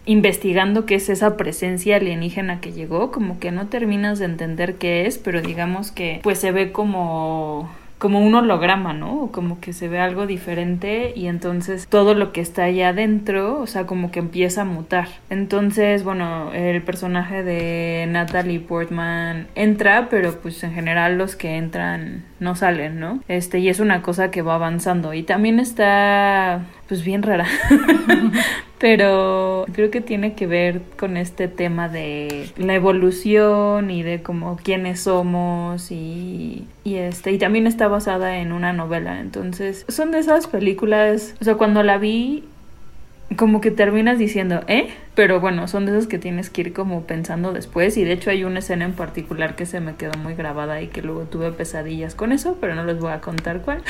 [0.06, 5.06] investigando qué es esa presencia alienígena que llegó, como que no terminas de entender qué
[5.06, 7.70] es, pero digamos que pues se ve como
[8.04, 9.30] como un holograma, ¿no?
[9.32, 13.66] Como que se ve algo diferente y entonces todo lo que está allá adentro, o
[13.66, 15.08] sea, como que empieza a mutar.
[15.30, 22.26] Entonces, bueno, el personaje de Natalie Portman entra, pero pues en general los que entran
[22.44, 23.22] no salen, ¿no?
[23.28, 25.14] Este, y es una cosa que va avanzando.
[25.14, 27.48] Y también está, pues bien rara.
[28.80, 34.58] Pero creo que tiene que ver con este tema de la evolución y de como
[34.58, 39.22] quiénes somos y, y este, y también está basada en una novela.
[39.22, 42.44] Entonces, son de esas películas, o sea, cuando la vi
[43.36, 44.90] como que terminas diciendo, ¿eh?
[45.16, 47.98] Pero bueno, son de esas que tienes que ir como pensando después.
[47.98, 50.88] Y de hecho hay una escena en particular que se me quedó muy grabada y
[50.88, 53.84] que luego tuve pesadillas con eso, pero no les voy a contar cuál.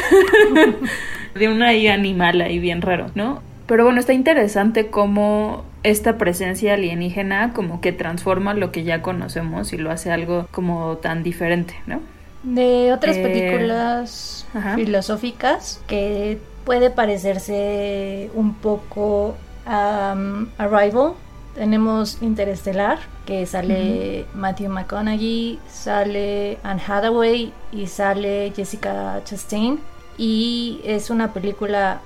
[1.36, 3.42] de una ahí animal ahí bien raro, ¿no?
[3.66, 9.74] Pero bueno, está interesante cómo esta presencia alienígena como que transforma lo que ya conocemos
[9.74, 12.02] y lo hace algo como tan diferente, ¿no?
[12.44, 21.14] De otras eh, películas filosóficas que puede parecerse un poco a um, Arrival.
[21.56, 29.80] Tenemos Interestelar, que sale Matthew McConaughey, sale Anne Hathaway y sale Jessica Chastain.
[30.18, 32.02] Y es una película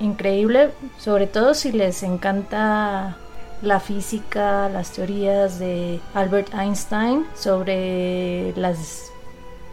[0.00, 3.16] increíble, sobre todo si les encanta
[3.62, 9.07] la física, las teorías de Albert Einstein sobre las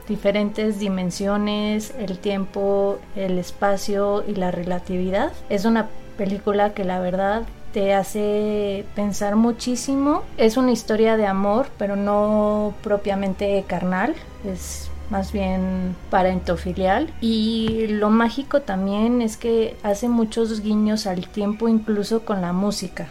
[0.07, 5.33] diferentes dimensiones, el tiempo, el espacio y la relatividad.
[5.49, 5.87] Es una
[6.17, 10.23] película que la verdad te hace pensar muchísimo.
[10.37, 14.15] Es una historia de amor, pero no propiamente carnal.
[14.45, 17.13] Es más bien parentofilial.
[17.21, 23.07] Y lo mágico también es que hace muchos guiños al tiempo, incluso con la música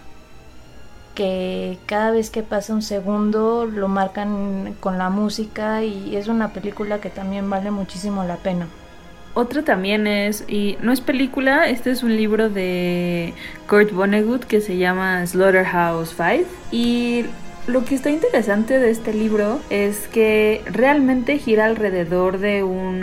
[1.15, 6.53] que cada vez que pasa un segundo lo marcan con la música y es una
[6.53, 8.67] película que también vale muchísimo la pena.
[9.35, 13.35] Otra también es, y no es película, este es un libro de
[13.69, 17.25] Kurt Vonnegut que se llama Slaughterhouse 5 y
[17.67, 23.03] lo que está interesante de este libro es que realmente gira alrededor de un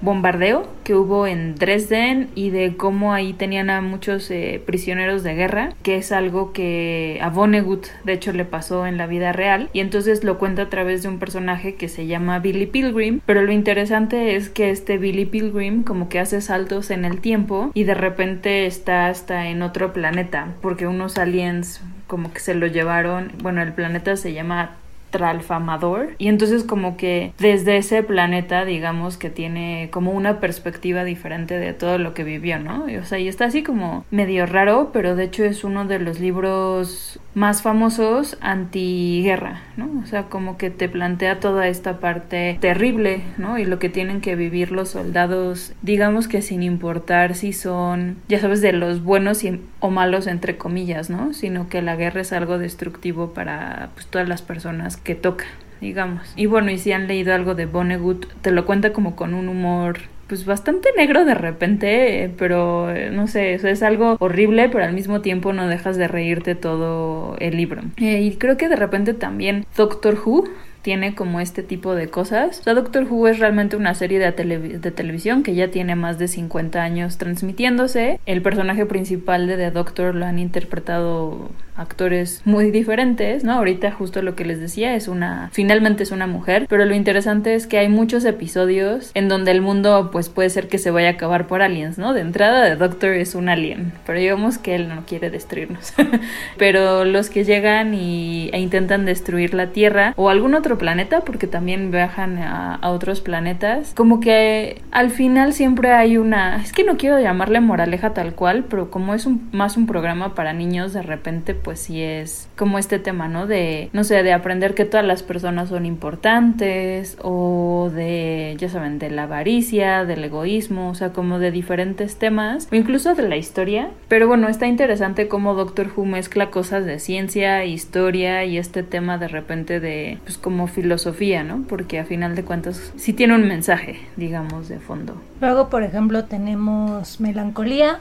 [0.00, 5.34] bombardeo que hubo en Dresden y de cómo ahí tenían a muchos eh, prisioneros de
[5.34, 9.68] guerra, que es algo que a Vonnegut de hecho le pasó en la vida real.
[9.72, 13.42] Y entonces lo cuenta a través de un personaje que se llama Billy Pilgrim, pero
[13.42, 17.84] lo interesante es que este Billy Pilgrim como que hace saltos en el tiempo y
[17.84, 23.30] de repente está hasta en otro planeta porque unos aliens como que se lo llevaron,
[23.40, 24.70] bueno, el planeta se llama
[25.10, 31.58] Tralfamador y entonces como que desde ese planeta digamos que tiene como una perspectiva diferente
[31.58, 32.86] de todo lo que vivió, ¿no?
[33.00, 36.20] o sea, y está así como medio raro, pero de hecho es uno de los
[36.20, 39.88] libros más famosos antiguerra, ¿no?
[40.02, 43.58] O sea, como que te plantea toda esta parte terrible, ¿no?
[43.58, 48.40] Y lo que tienen que vivir los soldados, digamos que sin importar si son, ya
[48.40, 51.32] sabes, de los buenos y, o malos entre comillas, ¿no?
[51.32, 55.46] Sino que la guerra es algo destructivo para pues, todas las personas que toca,
[55.80, 56.32] digamos.
[56.36, 59.48] Y bueno, y si han leído algo de Vonnegut, te lo cuenta como con un
[59.48, 64.84] humor pues bastante negro de repente, pero eh, no sé, eso es algo horrible, pero
[64.84, 67.82] al mismo tiempo no dejas de reírte todo el libro.
[67.96, 70.44] Eh, y creo que de repente también Doctor Who
[70.88, 72.66] tiene como este tipo de cosas.
[72.66, 76.28] O Doctor Who es realmente una serie de, de, televisión que ya tiene más de
[76.28, 78.20] 50 años transmitiéndose.
[78.24, 83.52] El personaje principal de The Doctor lo han interpretado actores muy diferentes, ¿no?
[83.52, 87.54] Ahorita justo lo que les decía es una, finalmente es una mujer, pero lo interesante
[87.54, 91.08] es que hay muchos episodios en donde el mundo pues puede ser que se vaya
[91.08, 92.14] a acabar por aliens, ¿no?
[92.14, 95.92] De entrada The Doctor es un alien, pero digamos que él no quiere destruirnos.
[96.58, 101.46] pero los que llegan y, e intentan destruir la Tierra o algún otro planeta, porque
[101.46, 106.96] también viajan a, otros planetas, como que al final siempre hay una, es que no
[106.96, 111.02] quiero llamarle moraleja tal cual, pero como es un, más un programa para niños, de
[111.02, 113.46] repente pues sí es como este tema, ¿no?
[113.46, 118.98] De, no sé, de aprender que todas las personas son importantes o de, ya saben,
[118.98, 123.36] de la avaricia, del egoísmo, o sea, como de diferentes temas o incluso de la
[123.36, 123.90] historia.
[124.08, 129.18] Pero bueno, está interesante cómo Doctor Who mezcla cosas de ciencia, historia y este tema
[129.18, 131.64] de repente de, pues como filosofía, ¿no?
[131.68, 135.14] Porque a final de cuentas sí tiene un mensaje, digamos, de fondo.
[135.40, 138.00] Luego, por ejemplo, tenemos Melancolía,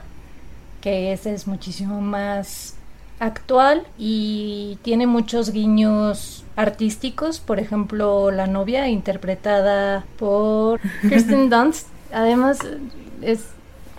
[0.82, 2.76] que ese es muchísimo más
[3.20, 12.60] actual y tiene muchos guiños artísticos, por ejemplo, la novia interpretada por Kristen Dunst, además
[13.22, 13.46] es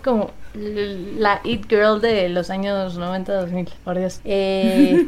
[0.05, 4.21] como la It Girl de los años 90-2000, por Dios.
[4.25, 5.05] Eh,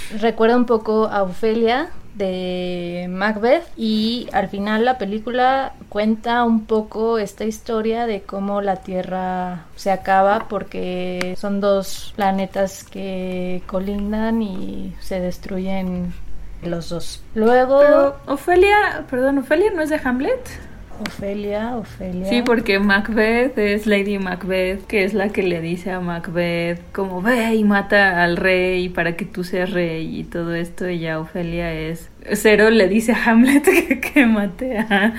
[0.20, 7.18] recuerda un poco a Ofelia de Macbeth y al final la película cuenta un poco
[7.18, 14.94] esta historia de cómo la Tierra se acaba porque son dos planetas que colindan y
[15.00, 16.12] se destruyen
[16.62, 17.22] los dos.
[17.34, 17.80] Luego...
[17.80, 20.40] Pero Ofelia, perdón, Ofelia no es de Hamlet.
[21.00, 22.28] Ofelia, Ofelia.
[22.28, 27.22] Sí, porque Macbeth es Lady Macbeth, que es la que le dice a Macbeth como
[27.22, 30.88] ve y mata al rey para que tú seas rey y todo esto.
[30.88, 32.08] Y ya Ofelia es...
[32.32, 35.14] Cero le dice a Hamlet que, que mate a,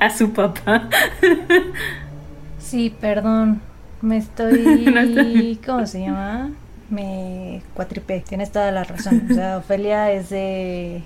[0.00, 0.88] a su papá.
[2.58, 3.60] Sí, perdón.
[4.02, 5.58] Me estoy...
[5.66, 6.50] ¿Cómo se llama?
[6.90, 8.20] Me cuatripé.
[8.20, 9.26] Tienes toda la razón.
[9.30, 11.02] O sea, Ofelia es de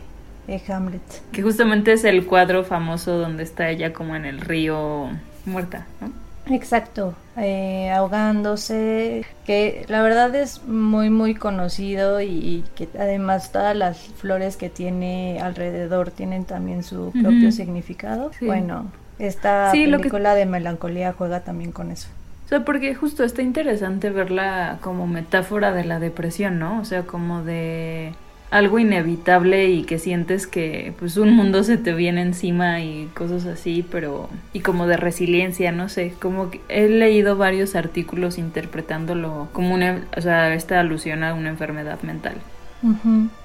[0.46, 1.02] de Hamlet.
[1.32, 5.10] Que justamente es el cuadro famoso donde está ella como en el río
[5.46, 6.24] muerta, ¿no?
[6.50, 13.98] Exacto, eh, ahogándose, que la verdad es muy muy conocido y, que además todas las
[13.98, 18.30] flores que tiene alrededor tienen también su propio significado.
[18.42, 22.08] Bueno, esta película de melancolía juega también con eso.
[22.44, 26.78] O sea, porque justo está interesante verla como metáfora de la depresión, ¿no?
[26.78, 28.12] O sea, como de
[28.54, 33.46] algo inevitable y que sientes que pues un mundo se te viene encima y cosas
[33.46, 39.48] así, pero y como de resiliencia, no sé, como que he leído varios artículos interpretándolo
[39.52, 42.36] como una, o sea, esta alusión a una enfermedad mental.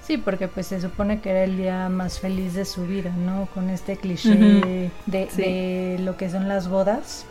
[0.04, 3.48] Sí, porque pues se supone que era el día más feliz de su vida, ¿no?
[3.56, 7.26] Con este cliché de, lo que son las bodas.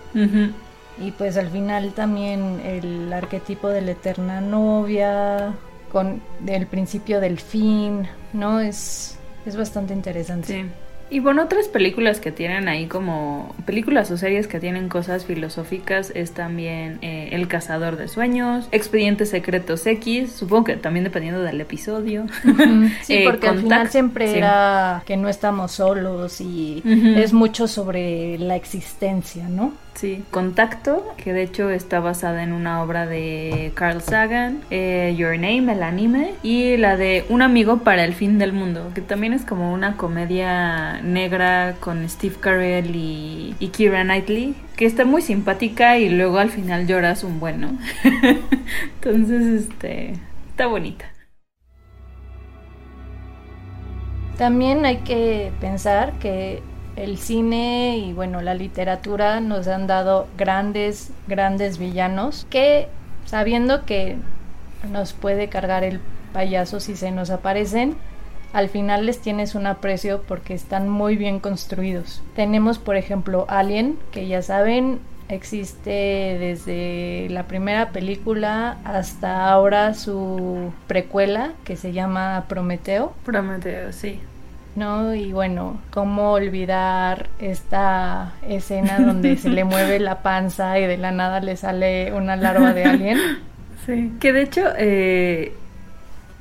[1.00, 5.54] Y pues al final también el arquetipo de la eterna novia,
[5.91, 8.61] con el principio del fin, ¿no?
[8.61, 10.47] Es, es bastante interesante.
[10.47, 10.70] Sí.
[11.11, 16.12] Y bueno, otras películas que tienen ahí como películas o series que tienen cosas filosóficas
[16.14, 21.61] es también eh, El cazador de sueños, Expedientes Secretos X, supongo que también dependiendo del
[21.61, 22.26] episodio.
[23.03, 28.39] Sí, eh, porque al final siempre era que no estamos solos y es mucho sobre
[28.39, 29.72] la existencia, ¿no?
[29.99, 35.32] Sí, Contacto, que de hecho está basada en una obra de Carl Sagan, eh, Your
[35.32, 39.32] Name, el anime, y la de Un amigo para el fin del mundo, que también
[39.32, 45.99] es como una comedia negra con Steve Carell y, Kira Knightley, que está muy simpática
[45.99, 47.76] y luego al final lloras un bueno.
[49.03, 50.12] Entonces, este,
[50.51, 51.07] está bonita.
[54.36, 56.62] También hay que pensar que
[56.99, 62.88] el cine y bueno, la literatura nos han dado grandes, grandes villanos que
[63.24, 64.16] sabiendo que
[64.90, 66.01] nos puede cargar el
[66.32, 67.96] payaso si se nos aparecen,
[68.53, 72.22] al final les tienes un aprecio porque están muy bien construidos.
[72.34, 75.90] Tenemos por ejemplo Alien, que ya saben, existe
[76.40, 83.12] desde la primera película hasta ahora su precuela que se llama Prometeo.
[83.24, 84.20] Prometeo, sí.
[84.78, 85.14] ¿No?
[85.14, 91.10] Y bueno, cómo olvidar esta escena donde se le mueve la panza y de la
[91.10, 93.18] nada le sale una larva de alguien.
[93.86, 95.54] Sí, que de hecho, eh,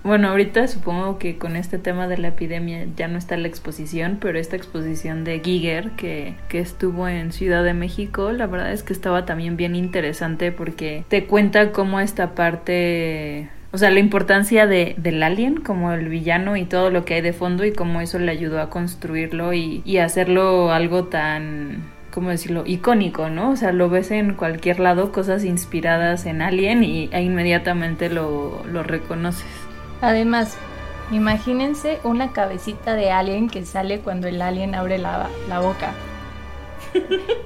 [0.03, 4.17] bueno, ahorita supongo que con este tema de la epidemia ya no está la exposición,
[4.19, 8.83] pero esta exposición de Giger que, que estuvo en Ciudad de México, la verdad es
[8.83, 14.65] que estaba también bien interesante porque te cuenta cómo esta parte o sea, la importancia
[14.65, 17.99] de, del alien como el villano y todo lo que hay de fondo y cómo
[17.99, 22.63] eso le ayudó a construirlo y, y hacerlo algo tan, ¿cómo decirlo?
[22.65, 23.51] Icónico, ¿no?
[23.51, 28.63] O sea, lo ves en cualquier lado, cosas inspiradas en Alien y e inmediatamente lo,
[28.65, 29.45] lo reconoces.
[30.01, 30.57] Además,
[31.11, 35.93] imagínense una cabecita de alien que sale cuando el alien abre la, la boca.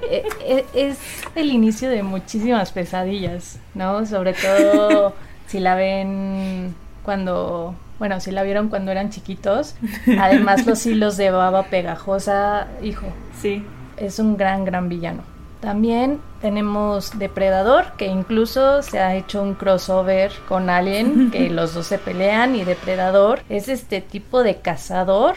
[0.08, 0.98] E, e, es
[1.34, 4.04] el inicio de muchísimas pesadillas, ¿no?
[4.04, 5.14] Sobre todo
[5.52, 6.74] si la ven
[7.04, 9.74] cuando, bueno, si la vieron cuando eran chiquitos,
[10.18, 13.06] además los hilos de baba pegajosa, hijo.
[13.38, 13.62] Sí.
[13.98, 15.24] Es un gran, gran villano.
[15.60, 21.86] También tenemos Depredador, que incluso se ha hecho un crossover con Alien, que los dos
[21.86, 25.34] se pelean y Depredador es este tipo de cazador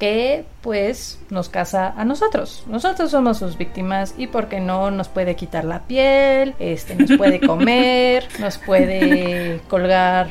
[0.00, 2.64] que pues nos caza a nosotros.
[2.66, 7.38] Nosotros somos sus víctimas y porque no nos puede quitar la piel, este nos puede
[7.46, 10.28] comer, nos puede colgar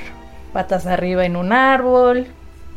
[0.51, 2.27] patas arriba en un árbol,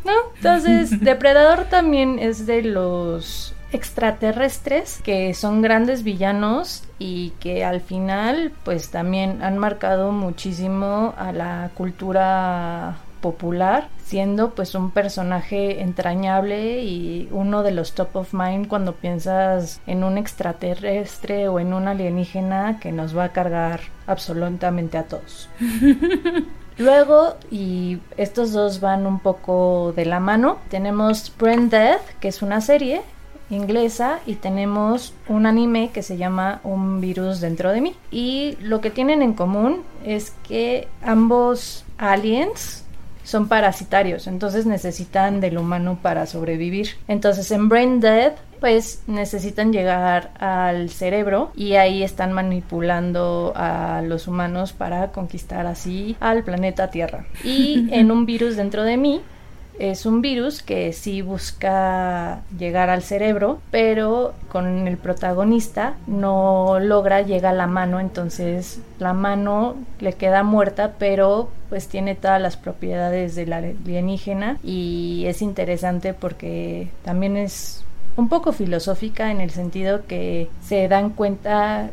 [0.05, 0.13] ¿no?
[0.37, 8.53] Entonces, Depredador también es de los extraterrestres que son grandes villanos y que al final
[8.65, 17.31] pues también han marcado muchísimo a la cultura popular, siendo pues un personaje entrañable y
[17.31, 22.79] uno de los top of mind cuando piensas en un extraterrestre o en un alienígena
[22.79, 25.49] que nos va a cargar absolutamente a todos.
[26.77, 32.43] Luego, y estos dos van un poco de la mano, tenemos Brain Death, que es
[32.43, 33.01] una serie
[33.49, 37.95] inglesa, y tenemos un anime que se llama Un virus dentro de mí.
[38.11, 42.83] Y lo que tienen en común es que ambos aliens
[43.33, 46.91] son parasitarios, entonces necesitan del humano para sobrevivir.
[47.09, 54.29] Entonces en Brain Dead pues necesitan llegar al cerebro y ahí están manipulando a los
[54.29, 57.25] humanos para conquistar así al planeta Tierra.
[57.43, 59.23] Y en un virus dentro de mí
[59.91, 67.23] es un virus que sí busca llegar al cerebro, pero con el protagonista no logra
[67.23, 72.57] llegar a la mano, entonces la mano le queda muerta, pero pues tiene todas las
[72.57, 77.85] propiedades de la alienígena y es interesante porque también es
[78.17, 81.91] un poco filosófica en el sentido que se dan cuenta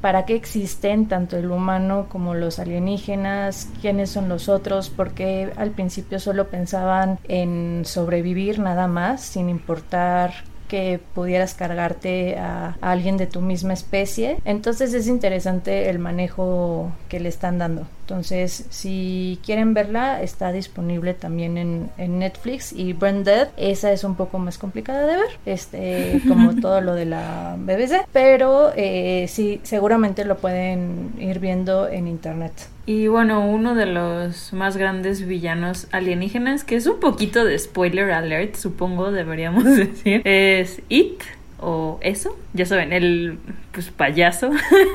[0.00, 5.70] para qué existen tanto el humano como los alienígenas, quiénes son los otros, porque al
[5.70, 10.32] principio solo pensaban en sobrevivir nada más, sin importar
[10.68, 14.38] que pudieras cargarte a, alguien de tu misma especie.
[14.44, 17.86] Entonces es interesante el manejo que le están dando.
[18.06, 22.72] Entonces, si quieren verla, está disponible también en, Netflix.
[22.72, 26.94] Y Brand Dead, esa es un poco más complicada de ver, este, como todo lo
[26.94, 28.06] de la BBC.
[28.12, 32.52] Pero eh, sí, seguramente lo pueden ir viendo en internet.
[32.88, 38.12] Y bueno, uno de los más grandes villanos alienígenas, que es un poquito de spoiler
[38.12, 41.24] alert, supongo deberíamos decir, es It
[41.58, 43.38] o eso, ya saben, el
[43.72, 44.50] pues payaso.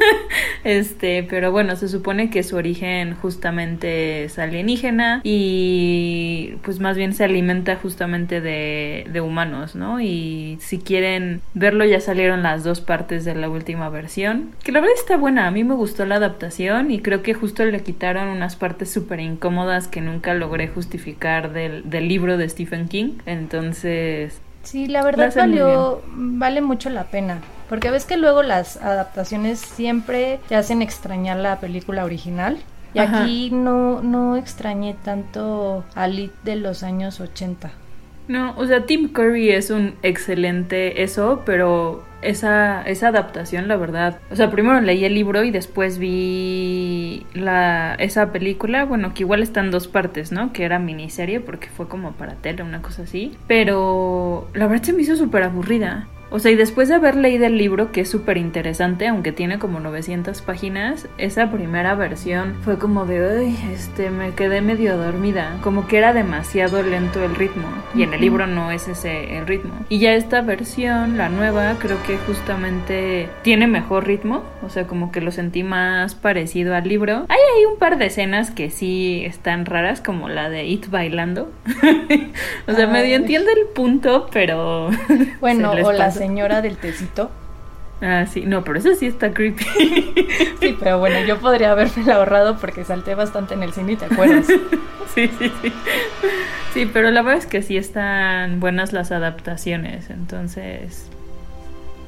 [0.63, 7.13] este, pero bueno, se supone que su origen justamente es alienígena y pues más bien
[7.13, 10.01] se alimenta justamente de, de humanos, ¿no?
[10.01, 14.81] Y si quieren verlo ya salieron las dos partes de la última versión, que la
[14.81, 18.29] verdad está buena, a mí me gustó la adaptación y creo que justo le quitaron
[18.29, 24.41] unas partes súper incómodas que nunca logré justificar del, del libro de Stephen King, entonces
[24.63, 27.39] Sí, la verdad valió, vale mucho la pena.
[27.69, 32.57] Porque ves que luego las adaptaciones siempre te hacen extrañar la película original.
[32.93, 37.71] Y aquí no, no extrañé tanto a Lit de los años 80.
[38.31, 44.19] No, o sea, Tim Curry es un excelente eso, pero esa, esa adaptación, la verdad.
[44.31, 48.85] O sea, primero leí el libro y después vi la, esa película.
[48.85, 50.53] Bueno, que igual está en dos partes, ¿no?
[50.53, 53.33] Que era miniserie porque fue como para tele, una cosa así.
[53.47, 56.07] Pero la verdad se me hizo súper aburrida.
[56.31, 59.59] O sea, y después de haber leído el libro, que es súper interesante, aunque tiene
[59.59, 65.57] como 900 páginas, esa primera versión fue como de, uy, este, me quedé medio dormida.
[65.61, 67.67] Como que era demasiado lento el ritmo.
[67.93, 69.73] Y en el libro no es ese el ritmo.
[69.89, 74.43] Y ya esta versión, la nueva, creo que justamente tiene mejor ritmo.
[74.65, 77.25] O sea, como que lo sentí más parecido al libro.
[77.27, 81.51] Hay ahí un par de escenas que sí están raras, como la de It bailando.
[82.67, 84.89] o sea, medio entiende el punto, pero...
[85.39, 87.31] Bueno, o las señora del tecito.
[87.99, 89.63] Ah, sí, no, pero eso sí está creepy.
[90.59, 94.45] sí, pero bueno, yo podría haberme ahorrado porque salté bastante en el cine, ¿te acuerdas?
[95.15, 95.73] sí, sí, sí.
[96.75, 101.09] Sí, pero la verdad es que sí están buenas las adaptaciones, entonces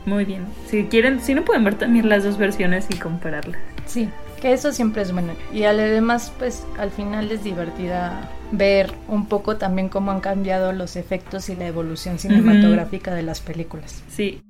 [0.06, 0.46] muy bien.
[0.68, 3.60] Si quieren, si no pueden ver también las dos versiones y compararlas.
[3.88, 4.10] Sí,
[4.42, 5.34] que eso siempre es bueno.
[5.52, 10.96] Y además, pues al final es divertida ver un poco también cómo han cambiado los
[10.96, 14.04] efectos y la evolución cinematográfica de las películas.
[14.10, 14.42] Sí.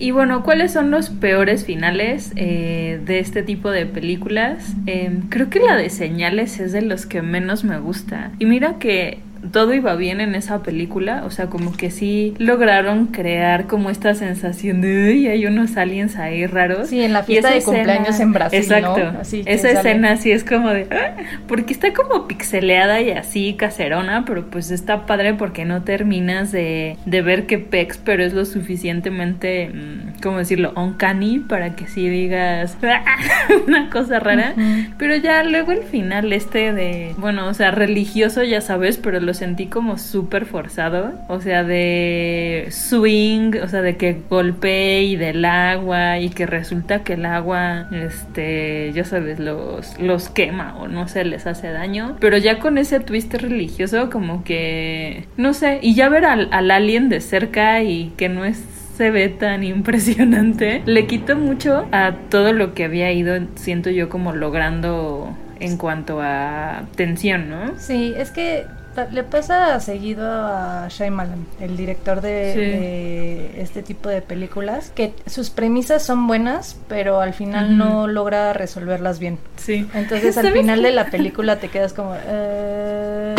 [0.00, 4.76] Y bueno, ¿cuáles son los peores finales eh, de este tipo de películas?
[4.86, 8.30] Em, creo que la de señales es de los que menos me gusta.
[8.38, 9.18] Y mira que
[9.52, 14.14] todo iba bien en esa película, o sea, como que sí lograron crear como esta
[14.14, 16.88] sensación de, uy, hay unos aliens ahí raros.
[16.88, 19.12] Sí, en la fiesta de cumpleaños en Brasil, Exacto.
[19.46, 21.16] esa escena sí es como de, ah",
[21.46, 26.96] porque está como pixeleada y así caserona, pero pues está padre porque no terminas de,
[27.06, 30.72] de ver que pex, pero es lo suficientemente, mm, ¿cómo decirlo?
[30.76, 33.04] Uncanny para que sí digas ah",
[33.66, 34.54] una cosa rara.
[34.98, 39.34] Pero ya luego el final este de, bueno, o sea, religioso ya sabes, pero lo
[39.34, 45.44] sentí como súper forzado, o sea, de swing, o sea, de que golpee y del
[45.44, 51.08] agua y que resulta que el agua, este, ya sabes, los, los quema o no
[51.08, 55.94] sé, les hace daño, pero ya con ese twist religioso como que, no sé, y
[55.94, 58.64] ya ver al, al alien de cerca y que no es
[58.96, 64.08] se ve tan impresionante, le quito mucho a todo lo que había ido, siento yo
[64.08, 67.78] como logrando en cuanto a tensión, ¿no?
[67.78, 68.66] Sí, es que
[69.06, 72.60] le pasa seguido a Shyamalan, el director de, Sí.
[72.60, 78.52] de este tipo de películas, que sus premisas son buenas, pero al final no logra
[78.52, 79.38] resolverlas bien.
[79.56, 79.88] Sí.
[79.94, 80.86] Entonces al ¿Sabes final qué?
[80.86, 83.34] de la película te quedas como, "Eh,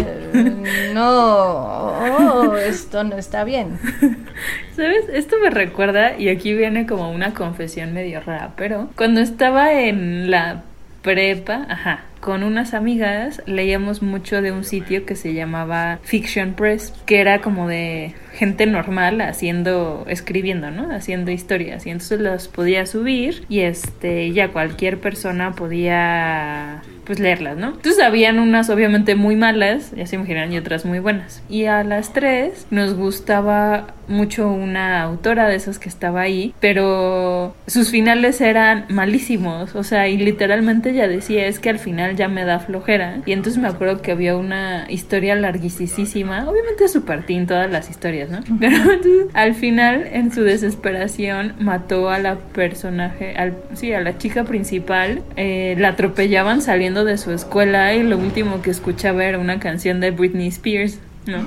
[0.94, 3.80] no, oh, esto no está bien.
[4.76, 5.06] ¿Sabes?
[5.14, 10.30] Esto me recuerda, y aquí viene como una confesión medio rara, pero cuando estaba en
[10.32, 10.62] la
[11.02, 16.94] prepa, ajá, con unas amigas, leíamos mucho de un sitio que se llamaba Fiction Press,
[17.06, 20.94] que era como de gente normal haciendo, escribiendo, ¿no?
[20.94, 27.58] Haciendo historias, y entonces las podía subir y este, ya cualquier persona podía pues leerlas,
[27.58, 27.70] ¿no?
[27.70, 31.42] Entonces habían unas obviamente muy malas, ya se imaginan, y otras muy buenas.
[31.50, 37.56] Y a las tres nos gustaba mucho una autora de esas que estaba ahí, pero
[37.66, 42.28] sus finales eran malísimos, o sea, y literalmente ella decía, es que al final ya
[42.28, 43.22] me da flojera.
[43.26, 47.90] Y entonces me acuerdo que había una historia larguísima, obviamente es super teen todas las
[47.90, 48.42] historias, ¿no?
[48.60, 54.20] Pero entonces, al final, en su desesperación, mató a la personaje, al, sí, a la
[54.20, 59.40] chica principal, eh, la atropellaban saliendo de su escuela y lo último que escuchaba era
[59.40, 61.00] una canción de Britney Spears.
[61.26, 61.40] ¿no?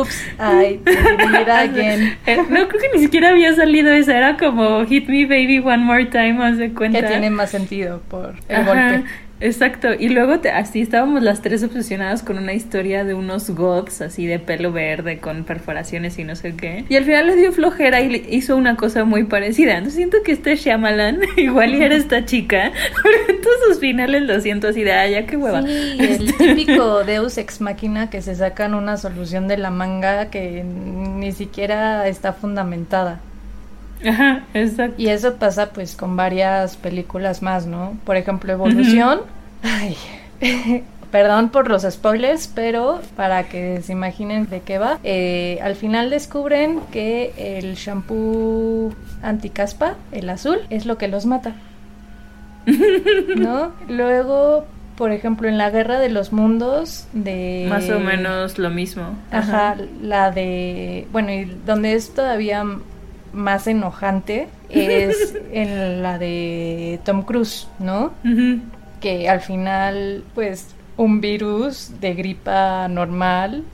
[0.00, 2.18] Oops, I did it again.
[2.50, 6.06] No creo que ni siquiera había salido esa, era como Hit Me Baby One More
[6.06, 7.00] Time, haz de cuenta.
[7.00, 9.10] Que tiene más sentido por el Ajá, golpe.
[9.42, 14.00] Exacto, y luego te- así estábamos las tres obsesionadas con una historia de unos goths
[14.00, 16.84] así de pelo verde con perforaciones y no sé qué.
[16.88, 19.72] Y al final le dio flojera y le hizo una cosa muy parecida.
[19.72, 22.70] Entonces siento que este Shyamalan igual y era esta chica,
[23.02, 25.62] porque en todos sus finales lo siento así de, ah, ya qué hueva.
[25.62, 30.62] Sí, el típico Deus ex máquina que se sacan una solución de la manga que
[30.64, 33.20] ni siquiera está fundamentada.
[34.06, 34.94] Ajá, exacto.
[35.00, 37.96] Y eso pasa pues con varias películas más, ¿no?
[38.04, 39.20] Por ejemplo, Evolución.
[39.62, 39.96] Ay,
[41.10, 44.98] perdón por los spoilers, pero para que se imaginen de qué va.
[45.04, 48.92] eh, al final descubren que el shampoo
[49.22, 51.52] anticaspa, el azul, es lo que los mata.
[53.36, 53.72] ¿No?
[53.88, 57.66] Luego, por ejemplo, en la Guerra de los Mundos de...
[57.68, 59.16] Más o menos lo mismo.
[59.30, 62.64] Ajá, la de, bueno, y donde es todavía
[63.32, 68.12] más enojante es en la de Tom Cruise, ¿no?
[69.00, 73.64] Que al final, pues, un virus de gripa normal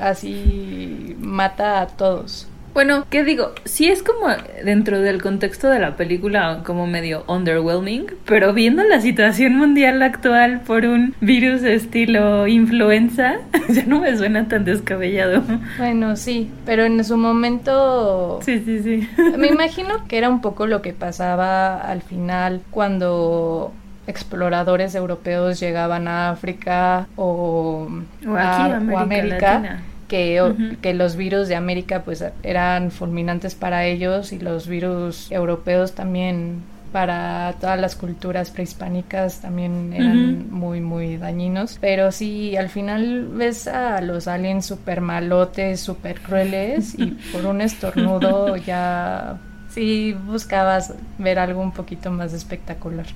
[0.00, 2.48] así mata a todos.
[2.76, 3.52] Bueno, ¿qué digo?
[3.64, 4.26] Sí es como
[4.62, 10.60] dentro del contexto de la película como medio underwhelming, pero viendo la situación mundial actual
[10.60, 13.36] por un virus estilo influenza,
[13.70, 15.42] ya no me suena tan descabellado.
[15.78, 19.08] Bueno, sí, pero en su momento Sí, sí, sí.
[19.38, 23.72] Me imagino que era un poco lo que pasaba al final cuando
[24.06, 27.88] exploradores europeos llegaban a África o,
[28.28, 29.82] O aquí, a, o América América, Latina.
[30.08, 35.94] Que, que los virus de América pues eran fulminantes para ellos y los virus europeos
[35.94, 41.78] también para todas las culturas prehispánicas también eran muy muy dañinos.
[41.80, 47.60] Pero sí al final ves a los aliens super malotes super crueles y por un
[47.60, 49.38] estornudo ya
[49.68, 53.06] sí buscabas ver algo un poquito más espectacular.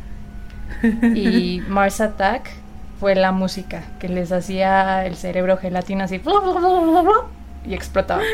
[1.14, 2.50] Y Mars Attack
[3.00, 6.20] fue la música que les hacía el cerebro gelatina así
[7.66, 8.22] y explotaba.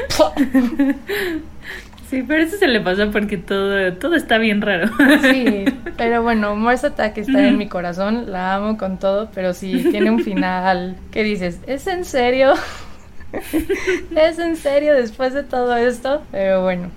[2.08, 4.88] Sí, pero eso se le pasa porque todo, todo está bien raro.
[5.22, 5.64] Sí,
[5.96, 10.12] pero bueno, Mars Attack está en mi corazón, la amo con todo, pero sí tiene
[10.12, 12.54] un final que dices, ¿es en serio?
[14.16, 16.22] ¿Es en serio después de todo esto?
[16.30, 16.90] Pero bueno.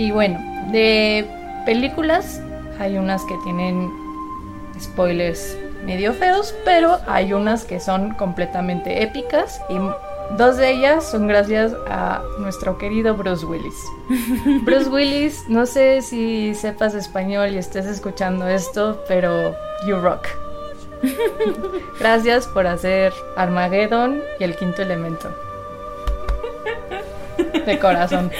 [0.00, 0.40] Y bueno,
[0.72, 1.26] de
[1.66, 2.40] películas
[2.78, 3.92] hay unas que tienen
[4.80, 9.76] spoilers medio feos, pero hay unas que son completamente épicas y
[10.38, 13.74] dos de ellas son gracias a nuestro querido Bruce Willis.
[14.62, 19.54] Bruce Willis, no sé si sepas español y estés escuchando esto, pero
[19.86, 20.26] you rock.
[22.00, 25.28] Gracias por hacer Armageddon y el quinto elemento.
[27.66, 28.30] De corazón.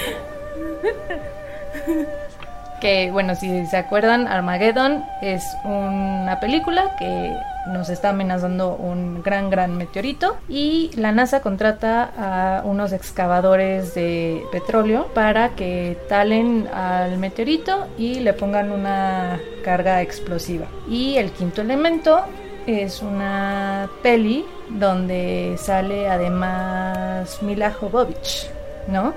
[2.81, 9.51] Que bueno, si se acuerdan, Armageddon es una película que nos está amenazando un gran,
[9.51, 17.19] gran meteorito y la NASA contrata a unos excavadores de petróleo para que talen al
[17.19, 20.65] meteorito y le pongan una carga explosiva.
[20.89, 22.21] Y el quinto elemento
[22.65, 28.49] es una peli donde sale además Mila Jovovich,
[28.87, 29.13] ¿no?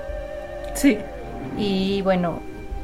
[0.75, 0.99] Sí.
[1.57, 2.39] Y bueno,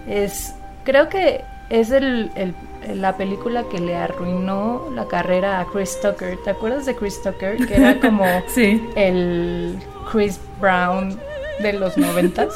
[0.08, 2.54] es creo que es el, el
[3.00, 6.38] la película que le arruinó la carrera a Chris Tucker.
[6.44, 7.58] ¿Te acuerdas de Chris Tucker?
[7.68, 8.84] Que era como sí.
[8.96, 9.78] el
[10.12, 11.18] Chris Brown
[11.60, 12.50] de los noventas.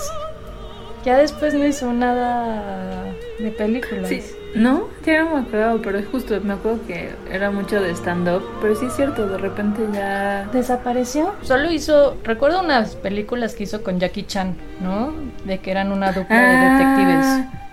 [1.06, 3.04] ya después no hizo nada
[3.40, 4.10] de películas.
[4.10, 4.24] Sí.
[4.56, 8.42] No, ya no me acuerdo, pero es justo, me acuerdo que era mucho de stand-up,
[8.62, 10.48] pero sí es cierto, de repente ya...
[10.54, 11.36] ¿Desapareció?
[11.42, 15.14] Solo hizo, recuerdo unas películas que hizo con Jackie Chan, ¿no?
[15.44, 16.78] De que eran una dupla de Ah.
[16.80, 17.65] detectives.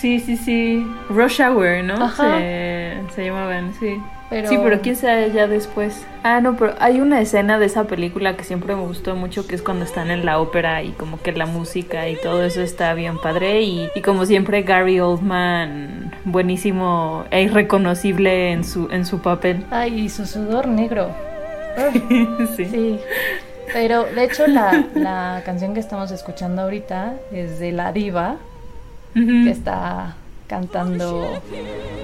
[0.00, 0.86] Sí, sí, sí.
[1.08, 1.94] Rush Hour, ¿no?
[2.04, 2.38] Ajá.
[2.38, 4.00] Se, se llamaban, sí.
[4.28, 6.04] Pero- Sí, pero quién sabe ya después.
[6.24, 9.54] Ah, no, pero hay una escena de esa película que siempre me gustó mucho, que
[9.54, 12.92] es cuando están en la ópera y como que la música y todo eso está
[12.94, 13.62] bien padre.
[13.62, 19.64] Y, y como siempre, Gary Oldman, buenísimo e irreconocible en su, en su papel.
[19.70, 21.10] Ay, y su sudor negro.
[22.56, 22.64] sí.
[22.64, 23.00] Sí.
[23.72, 28.36] Pero de hecho la, la canción que estamos escuchando ahorita es de La Diva,
[29.16, 30.14] que está
[30.46, 31.26] cantando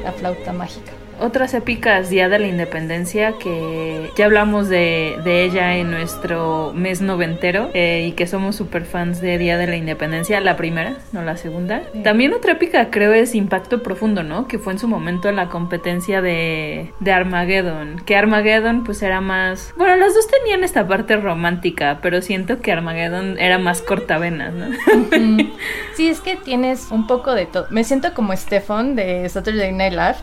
[0.02, 0.92] la flauta mágica.
[1.22, 7.00] Otras épicas Día de la Independencia que ya hablamos de, de ella en nuestro mes
[7.00, 11.22] noventero eh, y que somos super fans de Día de la Independencia, la primera, no
[11.22, 11.82] la segunda.
[12.02, 14.48] También otra épica creo es Impacto Profundo, ¿no?
[14.48, 18.02] Que fue en su momento la competencia de, de Armageddon.
[18.04, 19.72] Que Armageddon pues era más...
[19.76, 24.66] Bueno, los dos tenían esta parte romántica, pero siento que Armageddon era más cortavenas, ¿no?
[25.94, 27.66] Sí, es que tienes un poco de todo.
[27.68, 30.16] Me siento como Stefan de Saturday Night Live.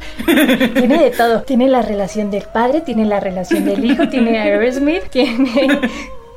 [0.90, 1.42] Tiene de todo.
[1.44, 5.80] Tiene la relación del padre, tiene la relación del hijo, tiene Aerosmith, tiene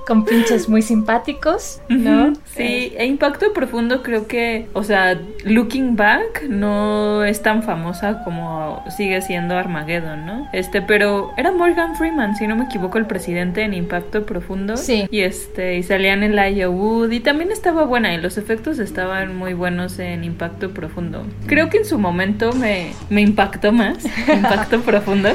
[0.06, 2.32] con pinches muy simpáticos, ¿no?
[2.44, 8.84] Sí, e Impacto Profundo creo que, o sea, looking back, no es tan famosa como
[8.96, 10.48] sigue siendo Armageddon, ¿no?
[10.52, 14.76] Este, pero era Morgan Freeman, si no me equivoco, el presidente en Impacto Profundo.
[14.76, 15.06] Sí.
[15.10, 19.36] Y este, y salían en la Wood y también estaba buena y los efectos estaban
[19.36, 21.24] muy buenos en Impacto Profundo.
[21.46, 23.98] Creo que en su momento me, me impactó más
[24.28, 25.30] Impacto Profundo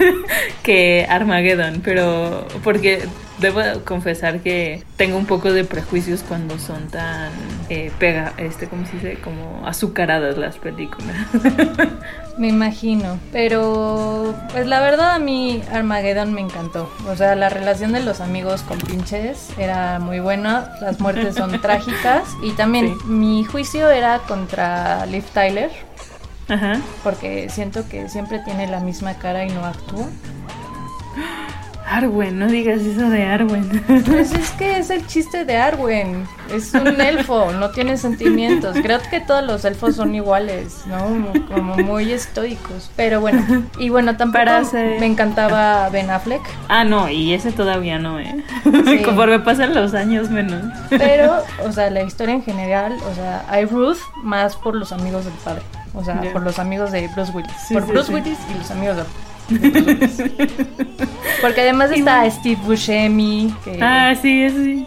[0.62, 3.06] que Armageddon, pero porque
[3.38, 7.30] debo confesar que tengo un poco de prejuicios cuando son tan
[7.68, 9.18] eh, pega, este, ¿cómo se dice?
[9.22, 11.16] Como azucaradas las películas.
[12.38, 13.18] Me imagino.
[13.32, 16.90] Pero, pues la verdad a mí Armageddon me encantó.
[17.06, 20.72] O sea, la relación de los amigos con pinches era muy buena.
[20.80, 22.24] Las muertes son trágicas.
[22.42, 25.70] Y también mi juicio era contra Liv Tyler.
[26.48, 26.80] Ajá.
[27.02, 30.06] Porque siento que siempre tiene la misma cara y no actúa.
[31.90, 33.82] Arwen, no digas eso de Arwen.
[34.06, 36.24] Pues es que es el chiste de Arwen.
[36.52, 38.76] Es un elfo, no tiene sentimientos.
[38.80, 41.32] Creo que todos los elfos son iguales, ¿no?
[41.48, 42.90] Como muy estoicos.
[42.96, 46.42] Pero bueno, y bueno, tampoco me encantaba Ben Affleck.
[46.68, 48.44] Ah, no, y ese todavía no, ¿eh?
[48.64, 49.02] Sí.
[49.04, 50.62] Conforme pasan los años menos.
[50.90, 55.24] Pero, o sea, la historia en general, o sea, hay Ruth más por los amigos
[55.24, 55.62] del padre.
[55.94, 57.52] O sea, por los amigos de Bruce Willis.
[57.66, 58.12] Sí, por sí, Bruce.
[58.14, 59.02] Willis y los amigos de
[61.40, 63.54] Porque además está Steve Buscemi.
[63.64, 64.86] Que, Ah, sí, sí.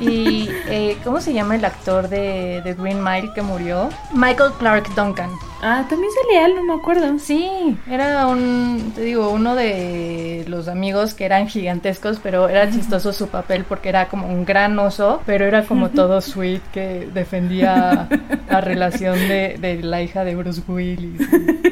[0.00, 3.88] Y, eh, ¿cómo se llama el actor de, de Green Mile que murió?
[4.14, 5.30] Michael Clark Duncan.
[5.64, 7.18] Ah, también salía él, no me acuerdo.
[7.20, 13.12] Sí, era un, te digo, uno de los amigos que eran gigantescos, pero era chistoso
[13.12, 18.08] su papel porque era como un gran oso, pero era como todo sweet que defendía
[18.50, 21.20] la relación de, de la hija de Bruce Willis.
[21.20, 21.70] Y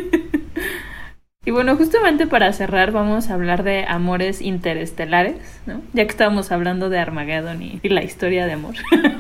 [1.51, 5.36] bueno, justamente para cerrar vamos a hablar de amores interestelares,
[5.66, 5.80] ¿no?
[5.92, 8.74] Ya que estábamos hablando de Armageddon y, y la historia de amor.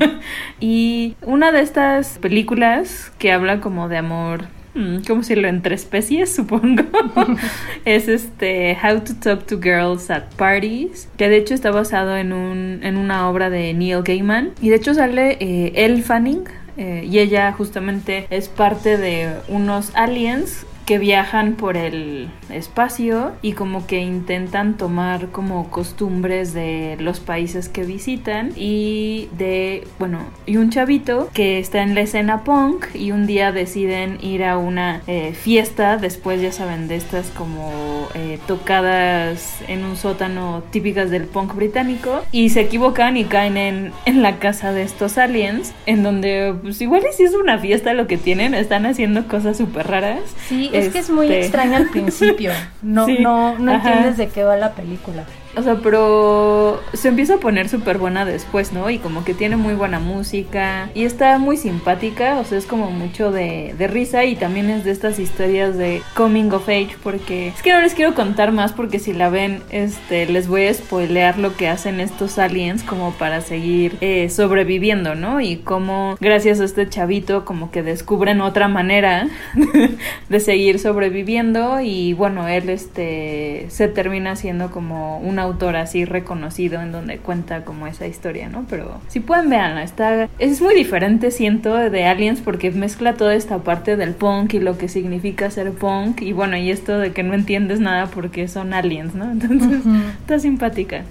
[0.60, 5.48] y una de estas películas que habla como de amor, mm, ¿cómo decirlo?
[5.48, 6.84] Entre especies, supongo.
[7.84, 12.32] es este How to Talk to Girls at Parties, que de hecho está basado en,
[12.32, 14.50] un, en una obra de Neil Gaiman.
[14.60, 16.44] Y de hecho sale eh, Elle Fanning,
[16.76, 23.52] eh, y ella justamente es parte de unos aliens que viajan por el espacio y
[23.52, 30.56] como que intentan tomar como costumbres de los países que visitan y de, bueno, y
[30.56, 35.02] un chavito que está en la escena punk y un día deciden ir a una
[35.06, 41.26] eh, fiesta, después ya saben, de estas como eh, tocadas en un sótano típicas del
[41.26, 46.02] punk británico y se equivocan y caen en, en la casa de estos aliens, en
[46.02, 50.22] donde pues igual si es una fiesta lo que tienen, están haciendo cosas súper raras.
[50.48, 52.52] Sí, es que es muy este, extraño al principio,
[52.82, 55.24] no, no, no entiendes de qué va la película.
[55.56, 58.88] O sea, pero se empieza a poner súper buena después, ¿no?
[58.88, 62.90] Y como que tiene muy buena música y está muy simpática, o sea, es como
[62.90, 67.48] mucho de, de, risa y también es de estas historias de coming of age porque
[67.48, 70.74] es que no les quiero contar más porque si la ven, este, les voy a
[70.74, 75.40] spoilear lo que hacen estos aliens como para seguir eh, sobreviviendo, ¿no?
[75.40, 79.28] Y cómo gracias a este chavito como que descubren otra manera
[80.28, 86.80] de seguir sobreviviendo y bueno, él este se termina siendo como una autor así reconocido
[86.80, 88.66] en donde cuenta como esa historia, ¿no?
[88.68, 93.58] Pero si pueden verla, está es muy diferente siento de Aliens porque mezcla toda esta
[93.58, 97.22] parte del punk y lo que significa ser punk y bueno, y esto de que
[97.22, 99.24] no entiendes nada porque son aliens, ¿no?
[99.30, 99.82] Entonces,
[100.20, 101.04] está simpática.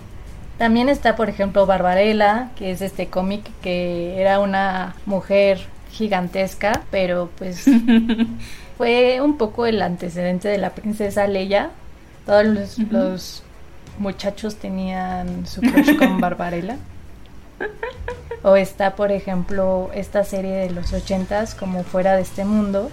[0.57, 5.59] También está, por ejemplo, Barbarella, que es este cómic que era una mujer
[5.91, 7.65] gigantesca, pero pues
[8.77, 11.69] fue un poco el antecedente de la princesa Leia.
[12.25, 13.43] Todos los, los
[13.99, 16.77] muchachos tenían su crush con Barbarella.
[18.41, 22.89] O está, por ejemplo, esta serie de los ochentas como Fuera de este mundo,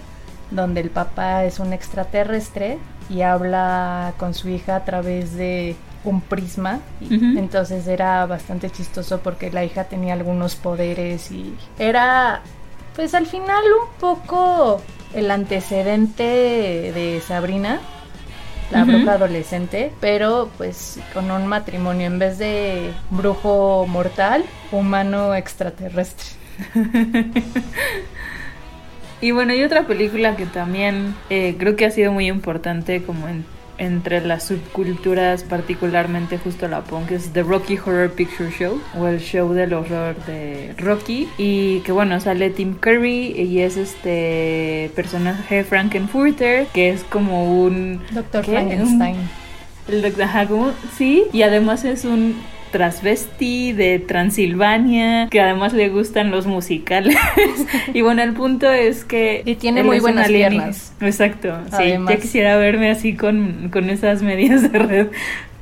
[0.51, 2.77] donde el papá es un extraterrestre
[3.09, 6.79] y habla con su hija a través de un prisma.
[7.09, 12.41] Entonces era bastante chistoso porque la hija tenía algunos poderes y era,
[12.95, 14.81] pues al final un poco
[15.13, 17.79] el antecedente de Sabrina
[18.71, 26.27] la bruja adolescente, pero pues con un matrimonio en vez de brujo mortal, humano extraterrestre.
[29.21, 33.27] y bueno, hay otra película que también eh, creo que ha sido muy importante como
[33.27, 33.45] en
[33.77, 39.19] entre las subculturas, particularmente justo la punk, es The Rocky Horror Picture Show o el
[39.19, 45.63] show del horror de Rocky y que bueno, sale Tim Curry y es este personaje
[45.63, 49.17] Frankenfurter que es como un Doctor Frankenstein.
[49.87, 52.35] el doctor, sí, y además es un
[52.71, 57.17] transvesti de Transilvania, que además le gustan los musicales.
[57.93, 59.41] y bueno, el punto es que...
[59.45, 60.93] Y tiene muy buenas piernas.
[61.01, 65.07] Exacto, sí, ya quisiera verme así con, con esas medias de red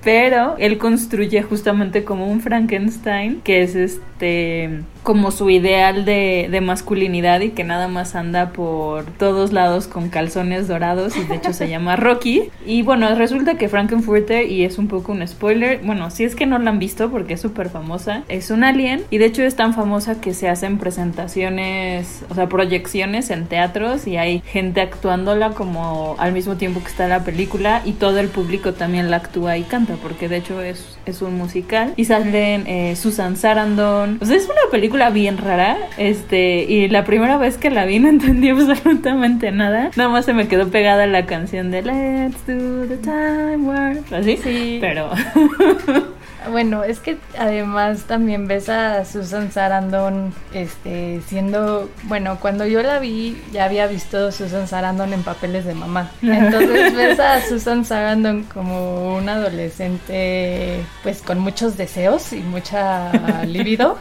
[0.05, 6.61] pero él construye justamente como un Frankenstein, que es este como su ideal de, de,
[6.61, 11.53] masculinidad y que nada más anda por todos lados con calzones dorados y de hecho
[11.53, 12.49] se llama Rocky.
[12.65, 16.47] Y bueno, resulta que Frankenfurter, y es un poco un spoiler, bueno, si es que
[16.47, 19.55] no la han visto porque es súper famosa, es un alien y de hecho es
[19.55, 25.51] tan famosa que se hacen presentaciones, o sea, proyecciones en teatros y hay gente actuándola
[25.51, 29.57] como al mismo tiempo que está la película y todo el público también la actúa
[29.57, 34.25] y canta porque de hecho es, es un musical y salen eh, Susan Sarandon, o
[34.25, 35.77] sea, es una película bien rara.
[35.97, 39.91] Este, y la primera vez que la vi no entendí absolutamente nada.
[39.95, 44.11] Nada más se me quedó pegada la canción de Let's do the time warp.
[44.13, 44.37] Así.
[44.37, 44.77] Sí.
[44.81, 45.11] Pero.
[46.51, 52.99] Bueno, es que además también ves a Susan Sarandon este, siendo, bueno, cuando yo la
[52.99, 56.11] vi ya había visto a Susan Sarandon en papeles de mamá.
[56.21, 63.11] Entonces ves a Susan Sarandon como una adolescente pues con muchos deseos y mucha
[63.45, 63.97] libido.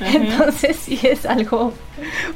[0.00, 1.72] Entonces sí es algo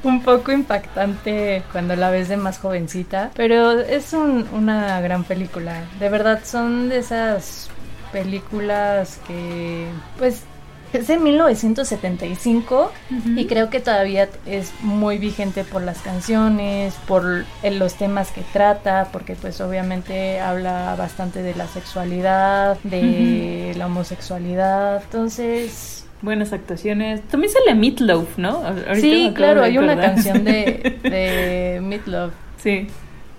[0.02, 5.84] un poco impactante cuando la ves de más jovencita, pero es una gran película.
[5.98, 7.70] De verdad son de esas
[8.14, 9.88] películas que
[10.18, 10.44] pues
[10.92, 12.92] es de 1975
[13.34, 19.08] y creo que todavía es muy vigente por las canciones, por los temas que trata,
[19.10, 26.06] porque pues obviamente habla bastante de la sexualidad, de la homosexualidad, entonces...
[26.22, 27.22] Buenas actuaciones.
[27.22, 28.62] También sale Meatloaf, ¿no?
[28.94, 32.32] sí, claro, hay una canción de, de Meatloaf.
[32.58, 32.86] Sí.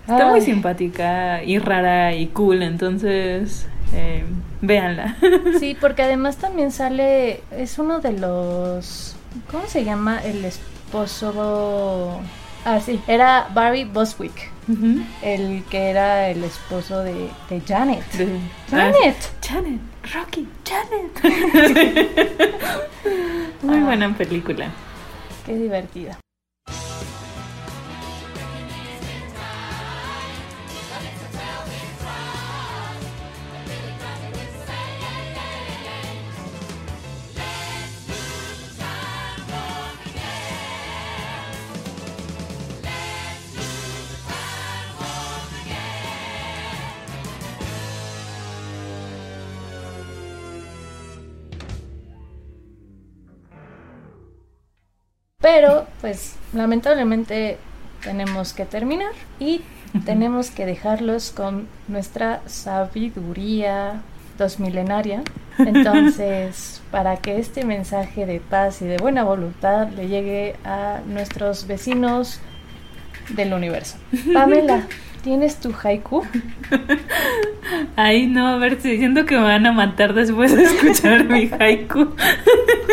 [0.01, 4.23] Está muy simpática y rara y cool, entonces eh,
[4.61, 5.17] véanla.
[5.59, 9.15] sí, porque además también sale, es uno de los,
[9.51, 10.23] ¿cómo se llama?
[10.23, 12.21] El esposo...
[12.65, 14.49] Ah, sí, era Barry Boswick,
[15.21, 17.29] el que era el esposo de,
[17.67, 18.03] Janet.
[18.71, 19.15] Janet.
[19.47, 19.79] Janet,
[20.11, 21.23] Rocky, Janet.
[23.61, 23.83] Muy ah.
[23.83, 24.71] buena película.
[25.45, 26.17] Qué divertida.
[55.45, 57.59] Pero pues lamentablemente
[58.03, 59.61] tenemos que terminar y
[60.03, 64.01] tenemos que dejarlos con nuestra sabiduría
[64.39, 65.21] dos milenaria.
[65.59, 71.67] Entonces, para que este mensaje de paz y de buena voluntad le llegue a nuestros
[71.67, 72.39] vecinos
[73.29, 73.97] del universo.
[74.33, 74.87] Pamela,
[75.25, 76.23] ¿tienes tu haiku?
[77.95, 81.49] Ay, no, a ver, estoy diciendo que me van a matar después de escuchar mi
[81.59, 82.09] haiku.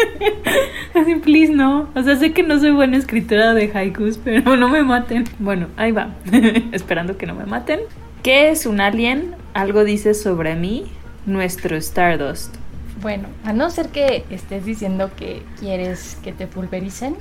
[0.95, 1.91] Así, please, no.
[1.95, 5.25] O sea, sé que no soy buena escritora de haikus, pero no me maten.
[5.39, 6.15] Bueno, ahí va.
[6.73, 7.81] Esperando que no me maten.
[8.23, 9.35] ¿Qué es un alien?
[9.53, 10.87] Algo dice sobre mí,
[11.27, 12.57] nuestro Stardust.
[13.03, 17.15] Bueno, a no ser que estés diciendo que quieres que te pulvericen,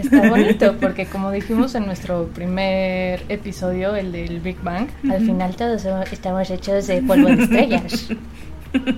[0.00, 5.56] está bonito, porque como dijimos en nuestro primer episodio, el del Big Bang, al final
[5.56, 8.08] todos estamos hechos de polvo de estrellas.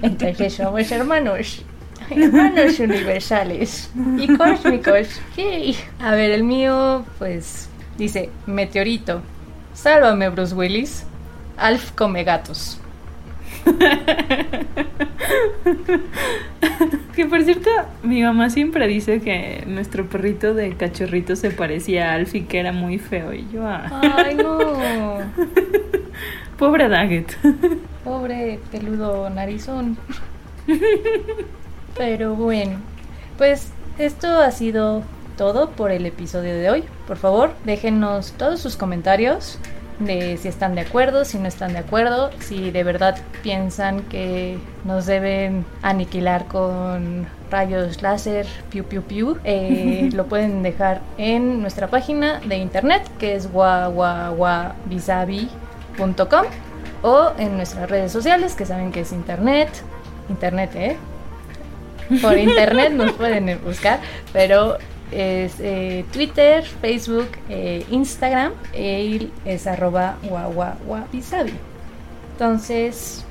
[0.03, 1.65] Entonces somos hermanos.
[2.11, 5.21] Hermanos universales y cósmicos.
[5.37, 5.77] Yay.
[6.01, 9.23] A ver, el mío, pues, dice: Meteorito.
[9.73, 11.05] Sálvame, Bruce Willis.
[11.57, 12.79] Alf come gatos.
[17.15, 17.71] que por cierto,
[18.03, 22.73] mi mamá siempre dice que nuestro perrito de cachorrito se parecía a Alfie, que era
[22.73, 23.33] muy feo.
[23.33, 24.01] Y yo, ah.
[24.17, 24.59] Ay, no.
[26.59, 27.37] Pobre Daggett.
[28.05, 29.97] Pobre peludo narizón.
[31.97, 32.79] Pero bueno,
[33.37, 35.03] pues esto ha sido
[35.37, 36.85] todo por el episodio de hoy.
[37.07, 39.59] Por favor, déjenos todos sus comentarios
[40.05, 44.59] de si están de acuerdo, si no están de acuerdo, si de verdad piensan que
[44.85, 51.89] nos deben aniquilar con rayos láser, piu piu piu, eh, lo pueden dejar en nuestra
[51.89, 56.47] página de internet que es guaguaguabisabi.com
[57.03, 59.69] o en nuestras redes sociales que saben que es internet,
[60.29, 60.97] internet, ¿eh?
[62.21, 64.01] Por internet nos pueden buscar,
[64.33, 64.79] pero
[65.13, 71.53] es eh, Twitter, Facebook, eh, Instagram es arroba guaguaguabisabi.
[72.33, 73.25] Entonces,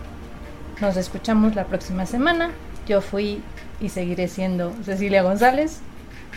[0.80, 2.52] nos escuchamos la próxima semana.
[2.88, 3.42] Yo fui
[3.80, 5.82] y seguiré siendo Cecilia González.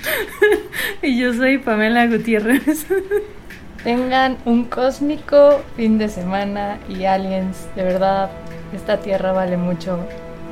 [1.02, 2.86] y yo soy Pamela Gutiérrez.
[3.84, 8.30] Tengan un cósmico fin de semana y aliens, de verdad,
[8.74, 9.98] esta tierra vale mucho.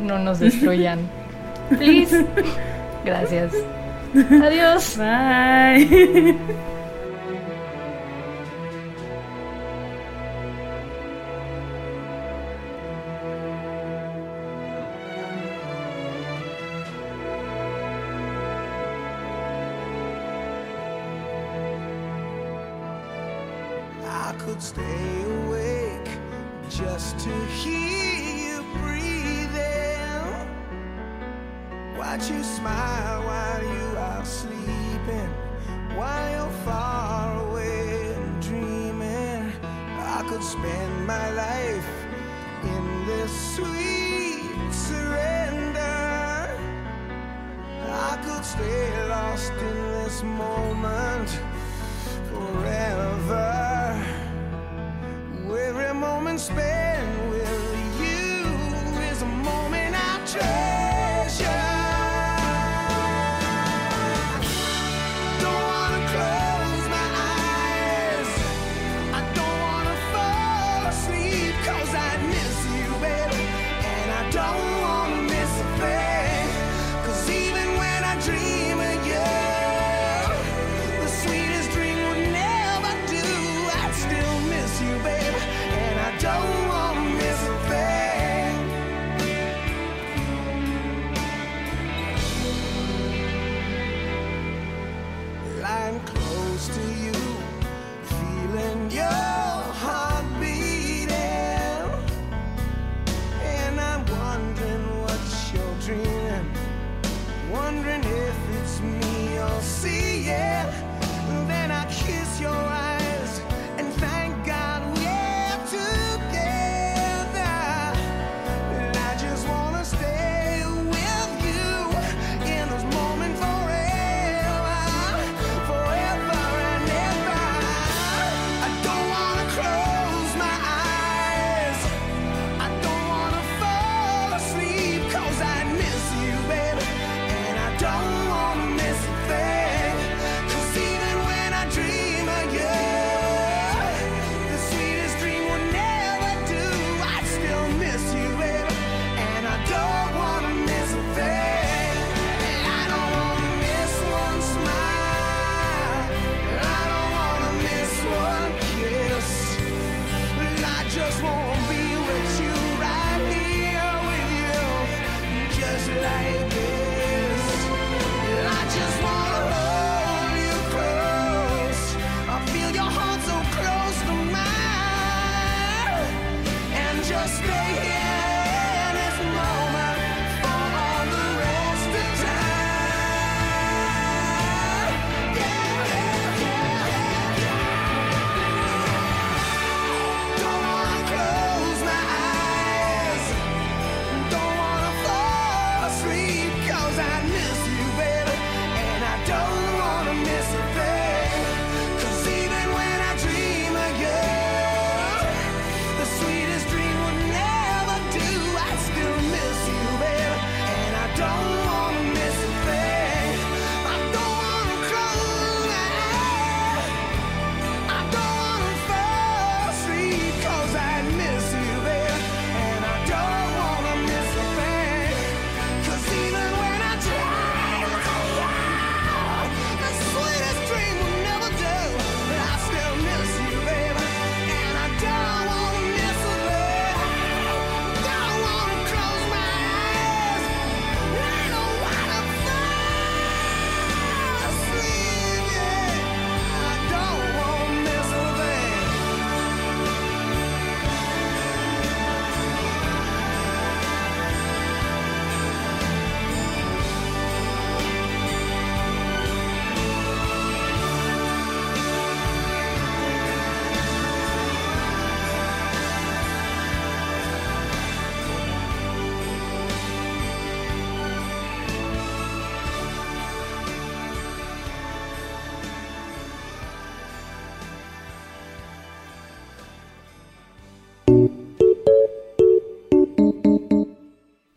[0.03, 1.01] No nos destruyan.
[1.78, 2.26] Please.
[3.05, 3.53] Gracias.
[4.14, 4.96] Adiós.
[4.96, 6.36] Bye.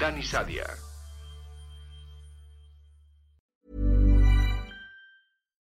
[0.00, 0.89] Dani Sadia.